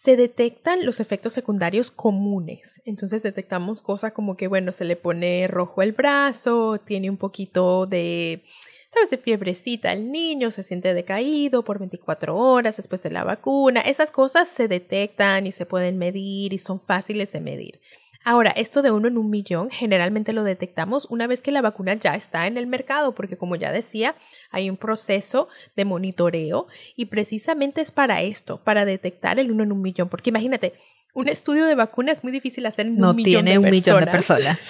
se 0.00 0.16
detectan 0.16 0.86
los 0.86 1.00
efectos 1.00 1.32
secundarios 1.32 1.90
comunes. 1.90 2.80
Entonces 2.84 3.24
detectamos 3.24 3.82
cosas 3.82 4.12
como 4.12 4.36
que, 4.36 4.46
bueno, 4.46 4.70
se 4.70 4.84
le 4.84 4.94
pone 4.94 5.48
rojo 5.48 5.82
el 5.82 5.90
brazo, 5.90 6.78
tiene 6.78 7.10
un 7.10 7.16
poquito 7.16 7.84
de, 7.86 8.44
¿sabes?, 8.90 9.10
de 9.10 9.18
fiebrecita 9.18 9.90
al 9.90 10.12
niño, 10.12 10.52
se 10.52 10.62
siente 10.62 10.94
decaído 10.94 11.64
por 11.64 11.80
24 11.80 12.36
horas 12.36 12.76
después 12.76 13.02
de 13.02 13.10
la 13.10 13.24
vacuna. 13.24 13.80
Esas 13.80 14.12
cosas 14.12 14.46
se 14.46 14.68
detectan 14.68 15.48
y 15.48 15.52
se 15.52 15.66
pueden 15.66 15.98
medir 15.98 16.52
y 16.52 16.58
son 16.58 16.78
fáciles 16.78 17.32
de 17.32 17.40
medir. 17.40 17.80
Ahora, 18.28 18.50
esto 18.50 18.82
de 18.82 18.90
uno 18.90 19.08
en 19.08 19.16
un 19.16 19.30
millón 19.30 19.70
generalmente 19.70 20.34
lo 20.34 20.44
detectamos 20.44 21.06
una 21.08 21.26
vez 21.26 21.40
que 21.40 21.50
la 21.50 21.62
vacuna 21.62 21.94
ya 21.94 22.14
está 22.14 22.46
en 22.46 22.58
el 22.58 22.66
mercado, 22.66 23.14
porque 23.14 23.38
como 23.38 23.56
ya 23.56 23.72
decía, 23.72 24.16
hay 24.50 24.68
un 24.68 24.76
proceso 24.76 25.48
de 25.76 25.86
monitoreo 25.86 26.66
y 26.94 27.06
precisamente 27.06 27.80
es 27.80 27.90
para 27.90 28.20
esto, 28.20 28.58
para 28.62 28.84
detectar 28.84 29.38
el 29.38 29.50
uno 29.50 29.62
en 29.62 29.72
un 29.72 29.80
millón, 29.80 30.10
porque 30.10 30.28
imagínate, 30.28 30.74
un 31.14 31.26
estudio 31.26 31.64
de 31.64 31.74
vacuna 31.74 32.12
es 32.12 32.22
muy 32.22 32.30
difícil 32.30 32.66
hacer 32.66 32.84
en 32.84 32.98
no 32.98 33.12
un 33.12 33.16
millón 33.16 33.46
tiene 33.46 33.52
de 33.52 33.58
un 33.60 33.70
millón 33.70 34.00
de 34.00 34.06
personas. 34.08 34.60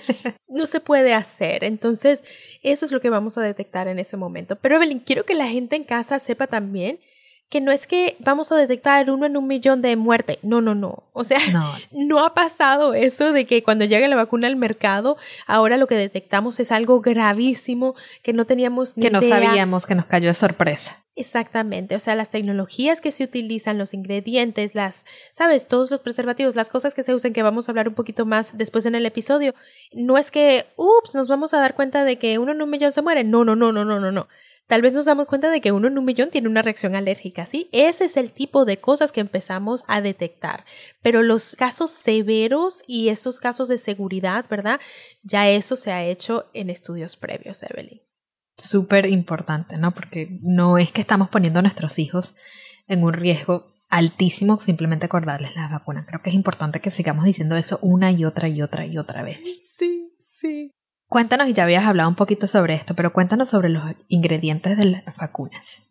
no 0.48 0.66
se 0.66 0.78
puede 0.78 1.12
hacer. 1.12 1.64
Entonces, 1.64 2.22
eso 2.62 2.86
es 2.86 2.92
lo 2.92 3.00
que 3.00 3.10
vamos 3.10 3.36
a 3.36 3.42
detectar 3.42 3.88
en 3.88 3.98
ese 3.98 4.16
momento. 4.16 4.54
Pero 4.54 4.76
Evelyn, 4.76 5.00
quiero 5.00 5.24
que 5.24 5.34
la 5.34 5.48
gente 5.48 5.74
en 5.74 5.82
casa 5.82 6.20
sepa 6.20 6.46
también 6.46 7.00
que 7.48 7.60
no 7.60 7.72
es 7.72 7.86
que 7.86 8.16
vamos 8.18 8.52
a 8.52 8.56
detectar 8.56 9.10
uno 9.10 9.24
en 9.26 9.36
un 9.36 9.46
millón 9.46 9.80
de 9.80 9.96
muerte. 9.96 10.38
No, 10.42 10.60
no, 10.60 10.74
no. 10.74 11.04
O 11.12 11.24
sea, 11.24 11.38
No. 11.52 11.72
no 11.92 12.24
ha 12.24 12.34
pasado 12.34 12.94
eso 12.94 13.32
de 13.32 13.46
que 13.46 13.62
cuando 13.62 13.84
llegue 13.84 14.06
la 14.08 14.16
vacuna 14.16 14.46
al 14.48 14.56
mercado, 14.56 15.16
ahora 15.46 15.76
lo 15.76 15.86
que 15.86 15.94
detectamos 15.94 16.60
es 16.60 16.70
algo 16.72 17.00
gravísimo 17.00 17.94
que 18.22 18.32
no 18.32 18.44
teníamos 18.44 18.96
ni 18.96 19.04
que 19.04 19.10
no 19.10 19.20
idea. 19.20 19.40
sabíamos 19.46 19.86
que 19.86 19.94
nos 19.94 20.06
cayó 20.06 20.28
de 20.28 20.34
sorpresa. 20.34 21.02
Exactamente, 21.16 21.96
o 21.96 21.98
sea, 21.98 22.14
las 22.14 22.30
tecnologías 22.30 23.00
que 23.00 23.10
se 23.10 23.24
utilizan, 23.24 23.76
los 23.76 23.92
ingredientes, 23.92 24.76
las, 24.76 25.04
sabes, 25.32 25.66
todos 25.66 25.90
los 25.90 25.98
preservativos, 25.98 26.54
las 26.54 26.68
cosas 26.68 26.94
que 26.94 27.02
se 27.02 27.12
usan, 27.12 27.32
que 27.32 27.42
vamos 27.42 27.68
a 27.68 27.72
hablar 27.72 27.88
un 27.88 27.94
poquito 27.94 28.24
más 28.24 28.56
después 28.56 28.86
en 28.86 28.94
el 28.94 29.04
episodio, 29.04 29.52
no 29.92 30.16
es 30.16 30.30
que, 30.30 30.66
ups, 30.76 31.16
nos 31.16 31.26
vamos 31.26 31.52
a 31.54 31.58
dar 31.58 31.74
cuenta 31.74 32.04
de 32.04 32.20
que 32.20 32.38
uno 32.38 32.52
en 32.52 32.62
un 32.62 32.70
millón 32.70 32.92
se 32.92 33.02
muere. 33.02 33.24
No, 33.24 33.44
no, 33.44 33.56
no, 33.56 33.72
no, 33.72 33.84
no, 33.84 33.98
no, 33.98 34.12
no. 34.12 34.28
Tal 34.68 34.82
vez 34.82 34.92
nos 34.92 35.06
damos 35.06 35.26
cuenta 35.26 35.50
de 35.50 35.62
que 35.62 35.72
uno 35.72 35.88
en 35.88 35.96
un 35.96 36.04
millón 36.04 36.28
tiene 36.28 36.46
una 36.46 36.60
reacción 36.60 36.94
alérgica, 36.94 37.46
¿sí? 37.46 37.70
Ese 37.72 38.04
es 38.04 38.18
el 38.18 38.30
tipo 38.30 38.66
de 38.66 38.76
cosas 38.76 39.12
que 39.12 39.20
empezamos 39.20 39.82
a 39.88 40.02
detectar. 40.02 40.66
Pero 41.02 41.22
los 41.22 41.56
casos 41.56 41.90
severos 41.90 42.84
y 42.86 43.08
esos 43.08 43.40
casos 43.40 43.68
de 43.68 43.78
seguridad, 43.78 44.44
¿verdad? 44.50 44.78
Ya 45.22 45.48
eso 45.48 45.74
se 45.74 45.90
ha 45.90 46.04
hecho 46.04 46.50
en 46.52 46.68
estudios 46.68 47.16
previos, 47.16 47.62
Evelyn. 47.62 48.02
Súper 48.58 49.06
importante, 49.06 49.78
¿no? 49.78 49.94
Porque 49.94 50.38
no 50.42 50.76
es 50.76 50.92
que 50.92 51.00
estamos 51.00 51.30
poniendo 51.30 51.60
a 51.60 51.62
nuestros 51.62 51.98
hijos 51.98 52.34
en 52.86 53.04
un 53.04 53.14
riesgo 53.14 53.72
altísimo 53.88 54.60
simplemente 54.60 55.06
acordarles 55.06 55.56
la 55.56 55.68
vacuna. 55.68 56.04
Creo 56.06 56.20
que 56.20 56.28
es 56.28 56.34
importante 56.34 56.80
que 56.80 56.90
sigamos 56.90 57.24
diciendo 57.24 57.56
eso 57.56 57.78
una 57.80 58.12
y 58.12 58.26
otra 58.26 58.48
y 58.48 58.60
otra 58.60 58.84
y 58.84 58.98
otra 58.98 59.22
vez. 59.22 59.40
Sí, 59.78 60.12
sí. 60.18 60.72
Cuéntanos, 61.08 61.48
y 61.48 61.54
ya 61.54 61.64
habías 61.64 61.84
hablado 61.84 62.08
un 62.08 62.14
poquito 62.16 62.46
sobre 62.46 62.74
esto, 62.74 62.94
pero 62.94 63.12
cuéntanos 63.12 63.48
sobre 63.50 63.70
los 63.70 63.82
ingredientes 64.08 64.76
de 64.76 64.84
las 64.84 65.16
vacunas. 65.16 65.82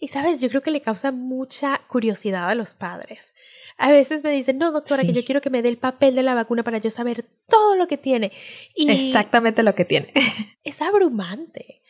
Y 0.00 0.08
sabes, 0.08 0.40
yo 0.40 0.48
creo 0.48 0.62
que 0.62 0.70
le 0.70 0.80
causa 0.80 1.10
mucha 1.10 1.80
curiosidad 1.88 2.48
a 2.48 2.54
los 2.54 2.74
padres. 2.74 3.34
A 3.76 3.90
veces 3.90 4.22
me 4.22 4.30
dicen, 4.30 4.56
no, 4.56 4.70
doctora, 4.70 5.02
Sí. 5.02 5.08
que 5.08 5.12
yo 5.12 5.24
quiero 5.24 5.40
que 5.40 5.50
me 5.50 5.60
dé 5.60 5.68
el 5.68 5.76
papel 5.76 6.14
de 6.14 6.22
la 6.22 6.34
vacuna 6.34 6.62
para 6.62 6.78
yo 6.78 6.90
saber 6.90 7.26
todo 7.48 7.74
lo 7.74 7.88
que 7.88 7.98
tiene. 7.98 8.32
Y 8.74 8.90
Exactamente 8.90 9.62
lo 9.62 9.74
que 9.74 9.84
tiene. 9.84 10.12
es 10.64 10.80
abrumante. 10.80 11.82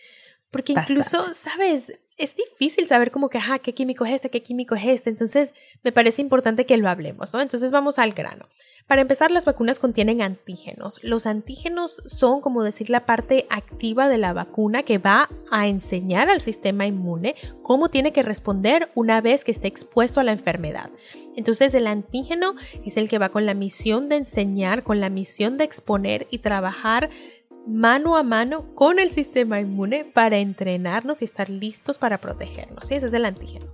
Porque 0.50 0.72
incluso, 0.72 1.34
¿sabes? 1.34 1.98
Es 2.18 2.34
difícil 2.34 2.88
saber 2.88 3.12
como 3.12 3.28
que, 3.28 3.38
ajá, 3.38 3.60
qué 3.60 3.74
químico 3.74 4.04
es 4.04 4.12
este, 4.12 4.28
qué 4.28 4.42
químico 4.42 4.74
es 4.74 4.84
este. 4.84 5.08
Entonces, 5.08 5.54
me 5.84 5.92
parece 5.92 6.20
importante 6.20 6.66
que 6.66 6.76
lo 6.76 6.88
hablemos, 6.88 7.32
¿no? 7.32 7.40
Entonces, 7.40 7.70
vamos 7.70 8.00
al 8.00 8.12
grano. 8.12 8.48
Para 8.88 9.02
empezar, 9.02 9.30
las 9.30 9.44
vacunas 9.44 9.78
contienen 9.78 10.20
antígenos. 10.20 10.98
Los 11.04 11.26
antígenos 11.26 12.02
son, 12.06 12.40
como 12.40 12.64
decir, 12.64 12.90
la 12.90 13.06
parte 13.06 13.46
activa 13.50 14.08
de 14.08 14.18
la 14.18 14.32
vacuna 14.32 14.82
que 14.82 14.98
va 14.98 15.28
a 15.52 15.68
enseñar 15.68 16.28
al 16.28 16.40
sistema 16.40 16.86
inmune 16.86 17.36
cómo 17.62 17.88
tiene 17.88 18.12
que 18.12 18.24
responder 18.24 18.90
una 18.96 19.20
vez 19.20 19.44
que 19.44 19.52
esté 19.52 19.68
expuesto 19.68 20.18
a 20.18 20.24
la 20.24 20.32
enfermedad. 20.32 20.90
Entonces, 21.36 21.72
el 21.74 21.86
antígeno 21.86 22.54
es 22.84 22.96
el 22.96 23.08
que 23.08 23.18
va 23.18 23.28
con 23.28 23.46
la 23.46 23.54
misión 23.54 24.08
de 24.08 24.16
enseñar, 24.16 24.82
con 24.82 25.00
la 25.00 25.08
misión 25.08 25.56
de 25.56 25.64
exponer 25.64 26.26
y 26.30 26.38
trabajar 26.38 27.10
mano 27.68 28.16
a 28.16 28.22
mano 28.22 28.74
con 28.74 28.98
el 28.98 29.10
sistema 29.10 29.60
inmune 29.60 30.04
para 30.04 30.38
entrenarnos 30.38 31.22
y 31.22 31.26
estar 31.26 31.50
listos 31.50 31.98
para 31.98 32.18
protegernos. 32.18 32.86
¿sí? 32.86 32.94
Ese 32.94 33.06
es 33.06 33.12
el 33.12 33.24
antígeno. 33.24 33.66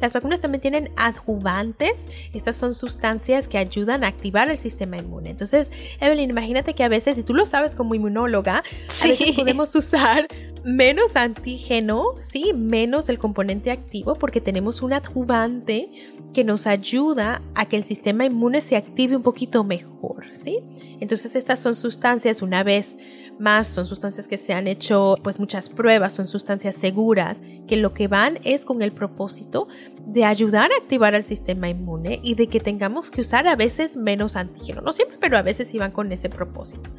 Las 0.00 0.12
vacunas 0.12 0.40
también 0.40 0.60
tienen 0.60 0.90
adjuvantes. 0.96 2.04
Estas 2.32 2.56
son 2.56 2.74
sustancias 2.74 3.48
que 3.48 3.58
ayudan 3.58 4.04
a 4.04 4.08
activar 4.08 4.48
el 4.48 4.58
sistema 4.58 4.96
inmune. 4.96 5.30
Entonces, 5.30 5.70
Evelyn, 6.00 6.30
imagínate 6.30 6.74
que 6.74 6.84
a 6.84 6.88
veces, 6.88 7.16
si 7.16 7.24
tú 7.24 7.34
lo 7.34 7.46
sabes 7.46 7.74
como 7.74 7.94
inmunóloga, 7.94 8.62
a 9.02 9.06
veces 9.06 9.32
podemos 9.32 9.74
usar 9.74 10.28
menos 10.64 11.16
antígeno, 11.16 12.14
¿sí? 12.20 12.52
Menos 12.54 13.06
del 13.06 13.18
componente 13.18 13.70
activo 13.70 14.14
porque 14.14 14.40
tenemos 14.40 14.82
un 14.82 14.92
adjuvante 14.92 15.90
que 16.32 16.44
nos 16.44 16.66
ayuda 16.66 17.42
a 17.54 17.66
que 17.66 17.76
el 17.76 17.84
sistema 17.84 18.24
inmune 18.24 18.60
se 18.60 18.76
active 18.76 19.16
un 19.16 19.22
poquito 19.22 19.64
mejor, 19.64 20.26
¿sí? 20.32 20.58
Entonces 21.00 21.34
estas 21.34 21.60
son 21.60 21.74
sustancias, 21.74 22.42
una 22.42 22.62
vez 22.62 22.98
más, 23.40 23.68
son 23.68 23.86
sustancias 23.86 24.28
que 24.28 24.38
se 24.38 24.52
han 24.52 24.66
hecho 24.66 25.16
pues 25.22 25.38
muchas 25.38 25.70
pruebas, 25.70 26.14
son 26.14 26.26
sustancias 26.26 26.74
seguras, 26.74 27.38
que 27.66 27.76
lo 27.76 27.94
que 27.94 28.08
van 28.08 28.38
es 28.44 28.64
con 28.64 28.82
el 28.82 28.92
propósito 28.92 29.68
de 30.06 30.24
ayudar 30.24 30.70
a 30.72 30.76
activar 30.76 31.14
al 31.14 31.24
sistema 31.24 31.68
inmune 31.68 32.20
y 32.22 32.34
de 32.34 32.48
que 32.48 32.60
tengamos 32.60 33.10
que 33.10 33.20
usar 33.20 33.46
a 33.46 33.56
veces 33.56 33.96
menos 33.96 34.36
antígeno, 34.36 34.80
no 34.82 34.92
siempre, 34.92 35.18
pero 35.20 35.38
a 35.38 35.42
veces 35.42 35.68
sí 35.68 35.78
van 35.78 35.92
con 35.92 36.12
ese 36.12 36.28
propósito 36.28 36.90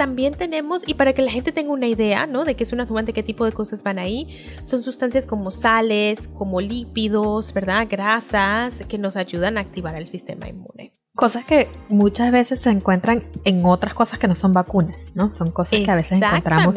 también 0.00 0.32
tenemos, 0.32 0.82
y 0.88 0.94
para 0.94 1.12
que 1.12 1.20
la 1.20 1.30
gente 1.30 1.52
tenga 1.52 1.72
una 1.72 1.86
idea, 1.86 2.26
¿no? 2.26 2.46
De 2.46 2.54
qué 2.54 2.62
es 2.62 2.72
un 2.72 2.80
adjuvante, 2.80 3.12
qué 3.12 3.22
tipo 3.22 3.44
de 3.44 3.52
cosas 3.52 3.82
van 3.82 3.98
ahí, 3.98 4.28
son 4.62 4.82
sustancias 4.82 5.26
como 5.26 5.50
sales, 5.50 6.26
como 6.26 6.62
lípidos, 6.62 7.52
¿verdad? 7.52 7.86
Grasas, 7.86 8.82
que 8.88 8.96
nos 8.96 9.16
ayudan 9.16 9.58
a 9.58 9.60
activar 9.60 9.96
el 9.96 10.08
sistema 10.08 10.48
inmune. 10.48 10.92
Cosas 11.20 11.44
que 11.44 11.68
muchas 11.90 12.30
veces 12.30 12.60
se 12.60 12.70
encuentran 12.70 13.24
en 13.44 13.64
otras 13.66 13.92
cosas 13.92 14.18
que 14.18 14.26
no 14.26 14.34
son 14.34 14.54
vacunas, 14.54 15.12
¿no? 15.14 15.34
Son 15.34 15.50
cosas 15.50 15.80
que 15.80 15.90
a 15.90 15.94
veces 15.94 16.12
encontramos 16.12 16.74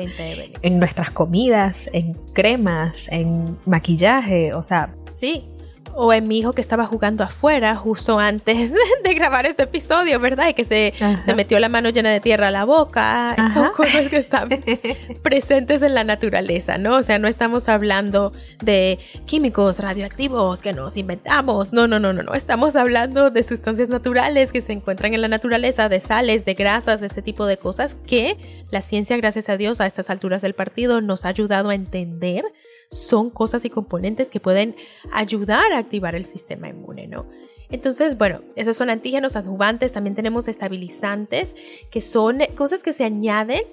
en 0.62 0.80
nuestras 0.80 1.12
comidas, 1.12 1.90
en 1.94 2.14
cremas, 2.34 2.98
en 3.08 3.58
maquillaje, 3.66 4.54
o 4.54 4.62
sea, 4.62 4.94
Sí, 5.14 5.48
o 5.96 6.12
en 6.14 6.28
mi 6.28 6.40
hijo 6.40 6.54
que 6.54 6.62
estaba 6.62 6.86
jugando 6.86 7.24
afuera 7.24 7.76
justo 7.76 8.20
antes 8.20 8.74
de 9.04 9.14
grabar 9.14 9.46
este 9.46 9.64
episodio, 9.64 10.20
¿verdad? 10.20 10.50
Y 10.50 10.54
que 10.54 10.66
se, 10.66 10.94
se 11.24 11.36
metió 11.36 11.60
la 11.60 11.70
mano 11.70 11.90
llena 11.90 12.10
de 12.10 12.20
tierra 12.20 12.48
a 12.48 12.52
la 12.52 12.66
boca. 12.66 13.36
Son 13.54 13.72
cosas 13.72 14.08
que 14.08 14.18
están 14.18 14.50
presentes 15.22 15.82
en 15.82 15.94
la 15.94 16.04
naturaleza, 16.04 16.78
¿no? 16.78 16.98
O 16.98 17.04
sea, 17.04 17.20
no 17.20 17.28
estamos 17.28 17.70
hablando 17.70 18.32
de 18.64 19.00
químicos 19.26 19.80
radioactivos 19.80 20.62
que 20.62 20.74
nos 20.74 20.98
inventamos. 20.98 21.74
No, 21.74 21.88
no, 21.88 22.00
no, 22.00 22.14
no, 22.14 22.24
no. 22.24 22.34
Estamos 22.34 22.76
hablando 22.76 23.30
de 23.30 23.44
sustancias 23.44 23.90
naturales 23.90 24.52
que 24.52 24.62
se 24.62 24.74
encuentran 24.74 25.14
en 25.14 25.22
la 25.22 25.28
naturaleza, 25.28 25.90
de 25.90 26.00
sales, 26.00 26.46
de 26.46 26.54
grasas, 26.54 27.02
de 27.02 27.08
ese 27.08 27.22
tipo 27.22 27.46
de 27.46 27.58
cosas 27.58 27.96
que 28.08 28.38
la 28.72 28.82
ciencia, 28.82 29.18
gracias 29.18 29.50
a 29.50 29.58
Dios, 29.58 29.82
a 29.82 29.86
estas 29.86 30.10
alturas 30.10 30.42
del 30.42 30.54
partido 30.54 31.02
nos 31.02 31.26
ha 31.26 31.30
ayudado 31.30 31.70
a 31.70 31.76
entender 31.76 32.46
son 32.94 33.30
cosas 33.30 33.66
y 33.66 33.70
componentes 33.70 34.30
que 34.30 34.40
pueden 34.40 34.76
ayudar 35.12 35.72
a 35.74 35.78
activar 35.78 36.16
el 36.16 36.26
sistema 36.26 36.70
inmune, 36.70 37.08
¿no? 37.08 37.28
Entonces, 37.70 38.20
bueno, 38.20 38.42
esos 38.56 38.78
son 38.78 38.92
antígenos 38.92 39.36
adjuvantes, 39.36 39.94
también 39.94 40.16
tenemos 40.16 40.48
estabilizantes, 40.48 41.56
que 41.90 42.02
son 42.02 42.38
cosas 42.56 42.84
que 42.84 42.94
se 42.94 43.04
añaden 43.04 43.64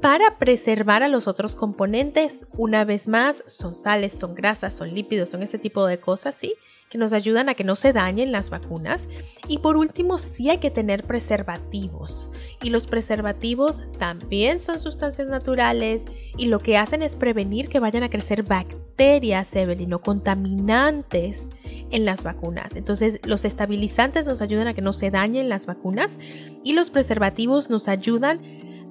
para 0.00 0.38
preservar 0.38 1.04
a 1.04 1.08
los 1.08 1.28
otros 1.28 1.54
componentes. 1.54 2.48
Una 2.56 2.84
vez 2.84 3.06
más, 3.06 3.44
son 3.46 3.76
sales, 3.76 4.12
son 4.12 4.34
grasas, 4.34 4.74
son 4.74 4.92
lípidos, 4.92 5.28
son 5.28 5.44
ese 5.44 5.58
tipo 5.58 5.86
de 5.86 6.00
cosas, 6.00 6.34
¿sí? 6.34 6.54
Que 6.94 6.98
nos 6.98 7.12
ayudan 7.12 7.48
a 7.48 7.54
que 7.54 7.64
no 7.64 7.74
se 7.74 7.92
dañen 7.92 8.30
las 8.30 8.50
vacunas. 8.50 9.08
Y 9.48 9.58
por 9.58 9.76
último, 9.76 10.16
sí 10.16 10.48
hay 10.48 10.58
que 10.58 10.70
tener 10.70 11.02
preservativos. 11.02 12.30
Y 12.62 12.70
los 12.70 12.86
preservativos 12.86 13.82
también 13.98 14.60
son 14.60 14.78
sustancias 14.78 15.26
naturales 15.26 16.02
y 16.36 16.46
lo 16.46 16.60
que 16.60 16.76
hacen 16.76 17.02
es 17.02 17.16
prevenir 17.16 17.68
que 17.68 17.80
vayan 17.80 18.04
a 18.04 18.10
crecer 18.10 18.44
bacterias, 18.44 19.56
Evelyn, 19.56 19.92
o 19.92 20.00
contaminantes 20.00 21.48
en 21.90 22.04
las 22.04 22.22
vacunas. 22.22 22.76
Entonces, 22.76 23.18
los 23.24 23.44
estabilizantes 23.44 24.28
nos 24.28 24.40
ayudan 24.40 24.68
a 24.68 24.74
que 24.74 24.80
no 24.80 24.92
se 24.92 25.10
dañen 25.10 25.48
las 25.48 25.66
vacunas 25.66 26.20
y 26.62 26.74
los 26.74 26.90
preservativos 26.90 27.70
nos 27.70 27.88
ayudan 27.88 28.40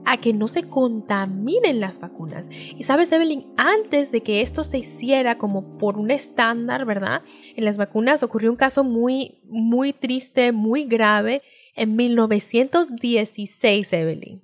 a 0.05 0.17
que 0.17 0.33
no 0.33 0.48
se 0.48 0.63
contaminen 0.63 1.79
las 1.79 2.00
vacunas. 2.00 2.50
Y 2.51 2.83
sabes, 2.83 3.12
Evelyn, 3.12 3.45
antes 3.57 4.12
de 4.12 4.22
que 4.22 4.41
esto 4.41 4.63
se 4.63 4.77
hiciera 4.79 5.38
como 5.38 5.77
por 5.77 5.98
un 5.98 6.12
estándar, 6.12 6.86
¿verdad? 6.86 7.22
En 7.55 7.65
las 7.65 7.77
vacunas 7.77 8.24
ocurrió 8.24 8.50
un 8.51 8.57
caso 8.57 8.83
muy, 8.83 9.41
muy 9.45 9.93
triste, 9.93 10.51
muy 10.51 10.86
grave 10.86 11.41
en 11.75 11.95
1916, 11.95 13.93
Evelyn. 13.93 14.43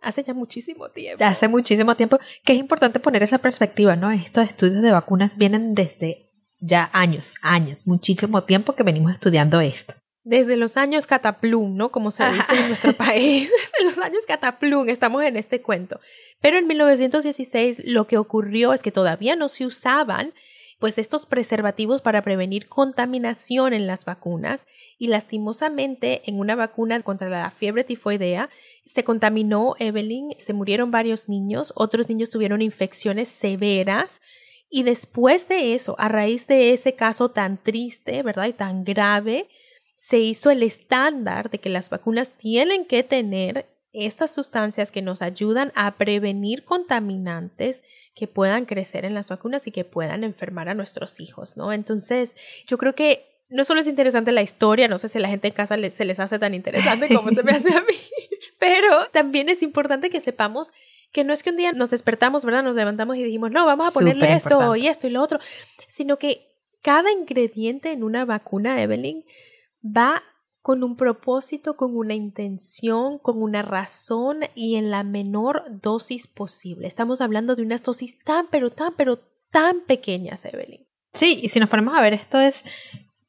Hace 0.00 0.22
ya 0.22 0.34
muchísimo 0.34 0.90
tiempo. 0.90 1.24
Hace 1.24 1.48
muchísimo 1.48 1.96
tiempo, 1.96 2.18
que 2.44 2.52
es 2.52 2.58
importante 2.58 3.00
poner 3.00 3.22
esa 3.22 3.38
perspectiva, 3.38 3.96
¿no? 3.96 4.10
Estos 4.10 4.44
estudios 4.44 4.82
de 4.82 4.92
vacunas 4.92 5.36
vienen 5.36 5.74
desde 5.74 6.30
ya 6.60 6.88
años, 6.92 7.36
años, 7.42 7.86
muchísimo 7.86 8.44
tiempo 8.44 8.74
que 8.74 8.82
venimos 8.82 9.12
estudiando 9.12 9.60
esto 9.60 9.94
desde 10.28 10.56
los 10.58 10.76
años 10.76 11.06
cataplum, 11.06 11.74
¿no? 11.74 11.90
Como 11.90 12.10
se 12.10 12.22
dice 12.30 12.54
en 12.54 12.68
nuestro 12.68 12.92
país, 12.92 13.50
desde 13.72 13.84
los 13.84 13.98
años 13.98 14.20
cataplum 14.28 14.88
estamos 14.90 15.22
en 15.24 15.38
este 15.38 15.62
cuento. 15.62 16.00
Pero 16.42 16.58
en 16.58 16.66
1916 16.66 17.82
lo 17.86 18.06
que 18.06 18.18
ocurrió 18.18 18.74
es 18.74 18.82
que 18.82 18.92
todavía 18.92 19.36
no 19.36 19.48
se 19.48 19.64
usaban 19.64 20.34
pues 20.78 20.98
estos 20.98 21.24
preservativos 21.24 22.02
para 22.02 22.22
prevenir 22.22 22.68
contaminación 22.68 23.72
en 23.72 23.86
las 23.86 24.04
vacunas 24.04 24.66
y 24.98 25.08
lastimosamente 25.08 26.22
en 26.26 26.38
una 26.38 26.54
vacuna 26.54 27.02
contra 27.02 27.30
la 27.30 27.50
fiebre 27.50 27.82
tifoidea 27.82 28.50
se 28.84 29.02
contaminó 29.04 29.74
Evelyn, 29.78 30.34
se 30.38 30.52
murieron 30.52 30.90
varios 30.90 31.28
niños, 31.28 31.72
otros 31.74 32.08
niños 32.08 32.28
tuvieron 32.28 32.60
infecciones 32.60 33.28
severas 33.28 34.20
y 34.70 34.82
después 34.82 35.48
de 35.48 35.74
eso, 35.74 35.96
a 35.98 36.08
raíz 36.08 36.46
de 36.46 36.74
ese 36.74 36.94
caso 36.94 37.30
tan 37.30 37.56
triste, 37.56 38.22
¿verdad? 38.22 38.46
Y 38.46 38.52
tan 38.52 38.84
grave, 38.84 39.48
se 39.98 40.20
hizo 40.20 40.52
el 40.52 40.62
estándar 40.62 41.50
de 41.50 41.58
que 41.58 41.68
las 41.68 41.90
vacunas 41.90 42.30
tienen 42.30 42.86
que 42.86 43.02
tener 43.02 43.66
estas 43.92 44.32
sustancias 44.32 44.92
que 44.92 45.02
nos 45.02 45.22
ayudan 45.22 45.72
a 45.74 45.96
prevenir 45.96 46.62
contaminantes 46.62 47.82
que 48.14 48.28
puedan 48.28 48.64
crecer 48.64 49.04
en 49.04 49.12
las 49.12 49.28
vacunas 49.28 49.66
y 49.66 49.72
que 49.72 49.84
puedan 49.84 50.22
enfermar 50.22 50.68
a 50.68 50.74
nuestros 50.74 51.18
hijos, 51.18 51.56
¿no? 51.56 51.72
Entonces, 51.72 52.36
yo 52.64 52.78
creo 52.78 52.94
que 52.94 53.26
no 53.48 53.64
solo 53.64 53.80
es 53.80 53.88
interesante 53.88 54.30
la 54.30 54.42
historia, 54.42 54.86
no 54.86 54.98
sé 54.98 55.08
si 55.08 55.18
a 55.18 55.20
la 55.20 55.28
gente 55.28 55.48
en 55.48 55.54
casa 55.54 55.76
se 55.90 56.04
les 56.04 56.20
hace 56.20 56.38
tan 56.38 56.54
interesante 56.54 57.08
como 57.12 57.30
se 57.30 57.42
me 57.42 57.50
hace 57.50 57.74
a 57.74 57.80
mí, 57.80 57.96
pero 58.60 59.08
también 59.10 59.48
es 59.48 59.62
importante 59.62 60.10
que 60.10 60.20
sepamos 60.20 60.70
que 61.10 61.24
no 61.24 61.32
es 61.32 61.42
que 61.42 61.50
un 61.50 61.56
día 61.56 61.72
nos 61.72 61.90
despertamos, 61.90 62.44
¿verdad? 62.44 62.62
Nos 62.62 62.76
levantamos 62.76 63.16
y 63.16 63.24
dijimos, 63.24 63.50
no, 63.50 63.66
vamos 63.66 63.88
a 63.88 63.90
ponerle 63.90 64.32
esto 64.32 64.76
y 64.76 64.86
esto 64.86 65.08
y 65.08 65.10
lo 65.10 65.20
otro, 65.20 65.40
sino 65.88 66.18
que 66.18 66.46
cada 66.82 67.10
ingrediente 67.10 67.90
en 67.90 68.04
una 68.04 68.24
vacuna, 68.24 68.80
Evelyn, 68.80 69.24
va 69.84 70.22
con 70.60 70.84
un 70.84 70.96
propósito, 70.96 71.76
con 71.76 71.96
una 71.96 72.14
intención, 72.14 73.18
con 73.18 73.42
una 73.42 73.62
razón 73.62 74.40
y 74.54 74.76
en 74.76 74.90
la 74.90 75.02
menor 75.02 75.64
dosis 75.80 76.26
posible. 76.26 76.86
Estamos 76.86 77.20
hablando 77.20 77.56
de 77.56 77.62
unas 77.62 77.82
dosis 77.82 78.18
tan, 78.22 78.48
pero 78.50 78.70
tan, 78.70 78.94
pero 78.96 79.18
tan 79.50 79.80
pequeñas, 79.86 80.44
Evelyn. 80.44 80.86
Sí, 81.14 81.40
y 81.42 81.48
si 81.48 81.58
nos 81.58 81.70
ponemos 81.70 81.96
a 81.96 82.02
ver, 82.02 82.12
esto 82.12 82.38
es, 82.38 82.64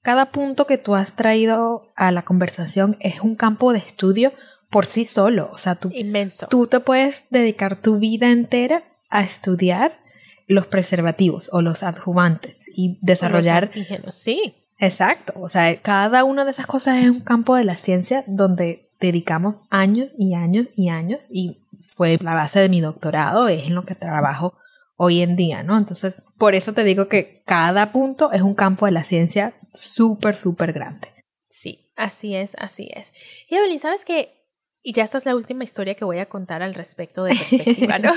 cada 0.01 0.31
punto 0.31 0.67
que 0.67 0.77
tú 0.77 0.95
has 0.95 1.15
traído 1.15 1.91
a 1.95 2.11
la 2.11 2.23
conversación 2.23 2.97
es 2.99 3.21
un 3.21 3.35
campo 3.35 3.71
de 3.71 3.79
estudio 3.79 4.33
por 4.69 4.85
sí 4.85 5.05
solo. 5.05 5.49
O 5.53 5.57
sea, 5.57 5.75
tú, 5.75 5.91
Inmenso. 5.93 6.47
tú 6.49 6.67
te 6.67 6.79
puedes 6.79 7.25
dedicar 7.29 7.81
tu 7.81 7.99
vida 7.99 8.31
entera 8.31 8.83
a 9.09 9.23
estudiar 9.23 9.99
los 10.47 10.67
preservativos 10.67 11.49
o 11.53 11.61
los 11.61 11.83
adjuvantes 11.83 12.65
y 12.73 12.97
desarrollar 13.01 13.71
sí. 14.09 14.58
Exacto, 14.79 15.33
o 15.35 15.49
sea, 15.49 15.75
cada 15.81 16.23
una 16.23 16.45
de 16.45 16.51
esas 16.51 16.65
cosas 16.65 17.03
es 17.03 17.09
un 17.09 17.21
campo 17.21 17.55
de 17.55 17.65
la 17.65 17.75
ciencia 17.75 18.23
donde 18.27 18.89
dedicamos 18.99 19.59
años 19.69 20.13
y 20.17 20.35
años 20.35 20.67
y 20.75 20.89
años 20.89 21.27
y 21.31 21.65
fue 21.95 22.17
la 22.21 22.33
base 22.33 22.61
de 22.61 22.69
mi 22.69 22.79
doctorado, 22.79 23.49
es 23.49 23.65
en 23.65 23.75
lo 23.75 23.85
que 23.85 23.95
trabajo 23.95 24.53
hoy 24.95 25.21
en 25.21 25.35
día, 25.35 25.63
¿no? 25.63 25.77
Entonces, 25.77 26.23
por 26.37 26.55
eso 26.55 26.73
te 26.73 26.83
digo 26.83 27.07
que 27.07 27.43
cada 27.45 27.91
punto 27.91 28.31
es 28.31 28.41
un 28.41 28.53
campo 28.53 28.85
de 28.85 28.91
la 28.93 29.03
ciencia 29.03 29.53
súper, 29.73 30.35
súper 30.35 30.73
grande. 30.73 31.07
Sí, 31.47 31.91
así 31.95 32.35
es, 32.35 32.55
así 32.57 32.89
es. 32.93 33.13
Y 33.49 33.55
Evelyn, 33.55 33.79
¿sabes 33.79 34.05
qué? 34.05 34.45
Y 34.81 34.93
ya 34.93 35.03
esta 35.03 35.17
es 35.17 35.25
la 35.25 35.35
última 35.35 35.63
historia 35.63 35.95
que 35.95 36.05
voy 36.05 36.19
a 36.19 36.27
contar 36.27 36.61
al 36.61 36.73
respecto 36.73 37.23
de 37.23 37.35
perspectiva, 37.49 37.99
¿no? 37.99 38.13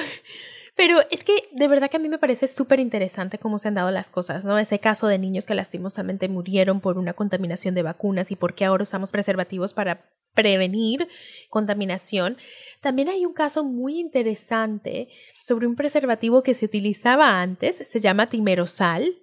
Pero 0.75 0.99
es 1.11 1.23
que 1.23 1.49
de 1.53 1.69
verdad 1.69 1.91
que 1.91 1.99
a 1.99 2.01
mí 2.01 2.09
me 2.09 2.19
parece 2.19 2.49
súper 2.49 2.81
interesante 2.81 3.39
cómo 3.39 3.59
se 3.59 3.69
han 3.69 3.75
dado 3.75 3.91
las 3.91 4.09
cosas, 4.09 4.45
¿no? 4.45 4.59
Ese 4.59 4.79
caso 4.79 5.07
de 5.07 5.19
niños 5.19 5.45
que 5.45 5.55
lastimosamente 5.55 6.29
murieron 6.29 6.81
por 6.81 6.99
una 6.99 7.13
contaminación 7.13 7.75
de 7.75 7.83
vacunas 7.83 8.31
y 8.31 8.37
por 8.37 8.55
qué 8.55 8.65
ahora 8.65 8.83
usamos 8.83 9.13
preservativos 9.13 9.75
para 9.75 10.09
prevenir 10.35 11.09
contaminación. 11.51 12.39
También 12.81 13.11
hay 13.11 13.27
un 13.27 13.35
caso 13.35 13.65
muy 13.65 14.01
interesante 14.01 15.09
sobre 15.41 15.67
un 15.67 15.77
preservativo 15.77 16.43
que 16.43 16.55
se 16.55 16.65
utilizaba 16.65 17.43
antes, 17.43 17.87
se 17.87 18.01
llama 18.01 18.31
timerosal, 18.31 19.19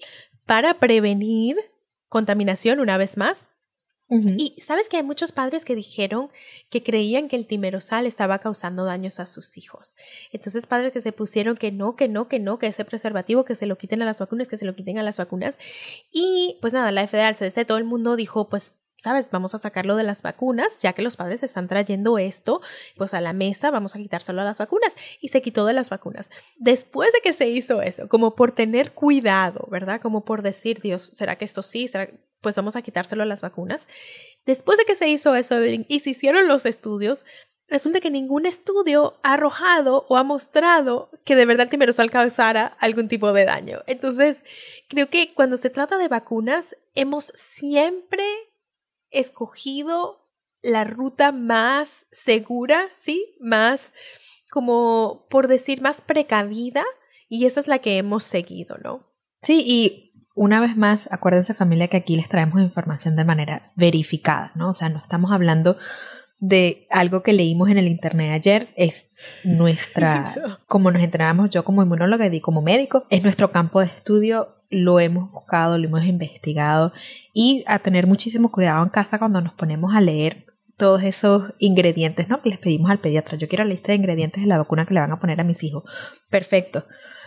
para 0.45 0.75
prevenir 0.75 1.57
contaminación 2.07 2.79
una 2.79 2.97
vez 2.97 3.17
más 3.17 3.48
y 4.09 4.59
sabes 4.61 4.89
que 4.89 4.97
hay 4.97 5.03
muchos 5.03 5.31
padres 5.31 5.65
que 5.65 5.75
dijeron 5.75 6.31
que 6.69 6.81
creían 6.81 7.27
que 7.27 7.35
el 7.35 7.45
timerosal 7.45 8.05
estaba 8.05 8.39
causando 8.39 8.85
daños 8.85 9.19
a 9.19 9.25
sus 9.25 9.57
hijos. 9.57 9.95
Entonces 10.31 10.65
padres 10.65 10.91
que 10.91 11.01
se 11.01 11.11
pusieron 11.11 11.57
que 11.57 11.71
no, 11.71 11.95
que 11.95 12.07
no, 12.07 12.27
que 12.27 12.39
no, 12.39 12.57
que 12.57 12.67
ese 12.67 12.85
preservativo, 12.85 13.45
que 13.45 13.55
se 13.55 13.67
lo 13.67 13.77
quiten 13.77 14.01
a 14.01 14.05
las 14.05 14.19
vacunas, 14.19 14.47
que 14.47 14.57
se 14.57 14.65
lo 14.65 14.75
quiten 14.75 14.97
a 14.97 15.03
las 15.03 15.17
vacunas. 15.17 15.59
Y 16.11 16.57
pues 16.61 16.73
nada, 16.73 16.91
la 16.91 17.07
FDA, 17.07 17.29
el 17.29 17.35
CDC, 17.35 17.67
todo 17.67 17.77
el 17.77 17.83
mundo 17.83 18.15
dijo 18.15 18.49
pues 18.49 18.79
¿sabes? 18.99 19.29
Vamos 19.31 19.55
a 19.55 19.59
sacarlo 19.59 19.95
de 19.95 20.03
las 20.03 20.21
vacunas, 20.21 20.81
ya 20.81 20.93
que 20.93 21.01
los 21.01 21.15
padres 21.15 21.41
están 21.41 21.69
trayendo 21.69 22.17
esto, 22.17 22.61
pues 22.97 23.13
a 23.13 23.21
la 23.21 23.31
mesa, 23.31 23.71
vamos 23.71 23.95
a 23.95 23.99
quitárselo 23.99 24.41
a 24.41 24.43
las 24.43 24.59
vacunas. 24.59 24.95
Y 25.21 25.29
se 25.29 25.41
quitó 25.41 25.65
de 25.65 25.73
las 25.73 25.89
vacunas. 25.89 26.29
Después 26.57 27.11
de 27.13 27.21
que 27.21 27.31
se 27.31 27.47
hizo 27.47 27.81
eso, 27.81 28.09
como 28.09 28.35
por 28.35 28.51
tener 28.51 28.91
cuidado, 28.91 29.67
¿verdad? 29.71 30.01
Como 30.01 30.25
por 30.25 30.41
decir, 30.41 30.81
Dios, 30.81 31.11
¿será 31.13 31.37
que 31.37 31.45
esto 31.45 31.61
sí? 31.61 31.87
¿Será? 31.87 32.09
Pues 32.41 32.55
vamos 32.55 32.75
a 32.75 32.81
quitárselo 32.81 33.23
a 33.23 33.25
las 33.25 33.41
vacunas. 33.41 33.87
Después 34.45 34.77
de 34.77 34.85
que 34.85 34.95
se 34.95 35.07
hizo 35.07 35.35
eso 35.35 35.63
y 35.65 35.99
se 35.99 36.09
hicieron 36.09 36.47
los 36.47 36.65
estudios, 36.65 37.25
resulta 37.67 37.99
que 37.99 38.11
ningún 38.11 38.45
estudio 38.45 39.19
ha 39.23 39.33
arrojado 39.33 40.05
o 40.09 40.17
ha 40.17 40.23
mostrado 40.23 41.11
que 41.23 41.35
de 41.35 41.45
verdad 41.45 41.69
Timerosal 41.69 42.11
causara 42.11 42.65
algún 42.79 43.07
tipo 43.07 43.31
de 43.33 43.45
daño. 43.45 43.81
Entonces, 43.87 44.43
creo 44.87 45.09
que 45.09 45.33
cuando 45.33 45.57
se 45.57 45.69
trata 45.69 45.97
de 45.97 46.07
vacunas, 46.07 46.75
hemos 46.95 47.31
siempre 47.35 48.25
escogido 49.11 50.27
la 50.61 50.83
ruta 50.83 51.31
más 51.31 52.05
segura, 52.11 52.89
¿sí? 52.95 53.35
Más, 53.39 53.93
como 54.51 55.27
por 55.29 55.47
decir, 55.47 55.81
más 55.81 56.01
precavida, 56.01 56.83
y 57.29 57.45
esa 57.45 57.59
es 57.59 57.67
la 57.67 57.79
que 57.79 57.97
hemos 57.97 58.23
seguido, 58.23 58.77
¿no? 58.77 59.07
Sí, 59.41 59.63
y 59.65 60.08
una 60.35 60.61
vez 60.61 60.77
más, 60.77 61.09
acuérdense 61.11 61.53
familia 61.53 61.87
que 61.87 61.97
aquí 61.97 62.15
les 62.15 62.29
traemos 62.29 62.61
información 62.61 63.15
de 63.15 63.25
manera 63.25 63.71
verificada, 63.75 64.51
¿no? 64.55 64.69
O 64.69 64.73
sea, 64.73 64.89
no 64.89 64.99
estamos 64.99 65.31
hablando 65.31 65.77
de 66.39 66.87
algo 66.89 67.21
que 67.21 67.33
leímos 67.33 67.69
en 67.69 67.77
el 67.77 67.87
internet 67.87 68.31
ayer. 68.31 68.69
Es 68.75 69.11
nuestra, 69.43 70.59
como 70.67 70.91
nos 70.91 71.03
entrenamos 71.03 71.49
yo 71.49 71.63
como 71.63 71.83
inmunóloga 71.83 72.27
y 72.27 72.41
como 72.41 72.61
médico, 72.61 73.05
es 73.09 73.23
nuestro 73.23 73.51
campo 73.51 73.81
de 73.81 73.87
estudio. 73.87 74.55
Lo 74.69 74.99
hemos 74.99 75.31
buscado, 75.31 75.77
lo 75.77 75.87
hemos 75.87 76.05
investigado 76.05 76.93
y 77.33 77.63
a 77.67 77.79
tener 77.79 78.05
muchísimo 78.05 78.51
cuidado 78.51 78.83
en 78.83 78.89
casa 78.89 79.17
cuando 79.17 79.41
nos 79.41 79.53
ponemos 79.53 79.95
a 79.95 80.01
leer 80.01 80.45
todos 80.77 81.03
esos 81.03 81.53
ingredientes, 81.57 82.29
¿no? 82.29 82.41
Que 82.41 82.49
les 82.49 82.59
pedimos 82.59 82.89
al 82.89 82.99
pediatra. 82.99 83.37
Yo 83.37 83.49
quiero 83.49 83.65
la 83.65 83.71
lista 83.71 83.89
de 83.89 83.95
ingredientes 83.95 84.41
de 84.41 84.47
la 84.47 84.57
vacuna 84.57 84.85
que 84.85 84.93
le 84.93 85.01
van 85.01 85.11
a 85.11 85.19
poner 85.19 85.41
a 85.41 85.43
mis 85.43 85.63
hijos. 85.63 85.83
Perfecto. 86.29 86.85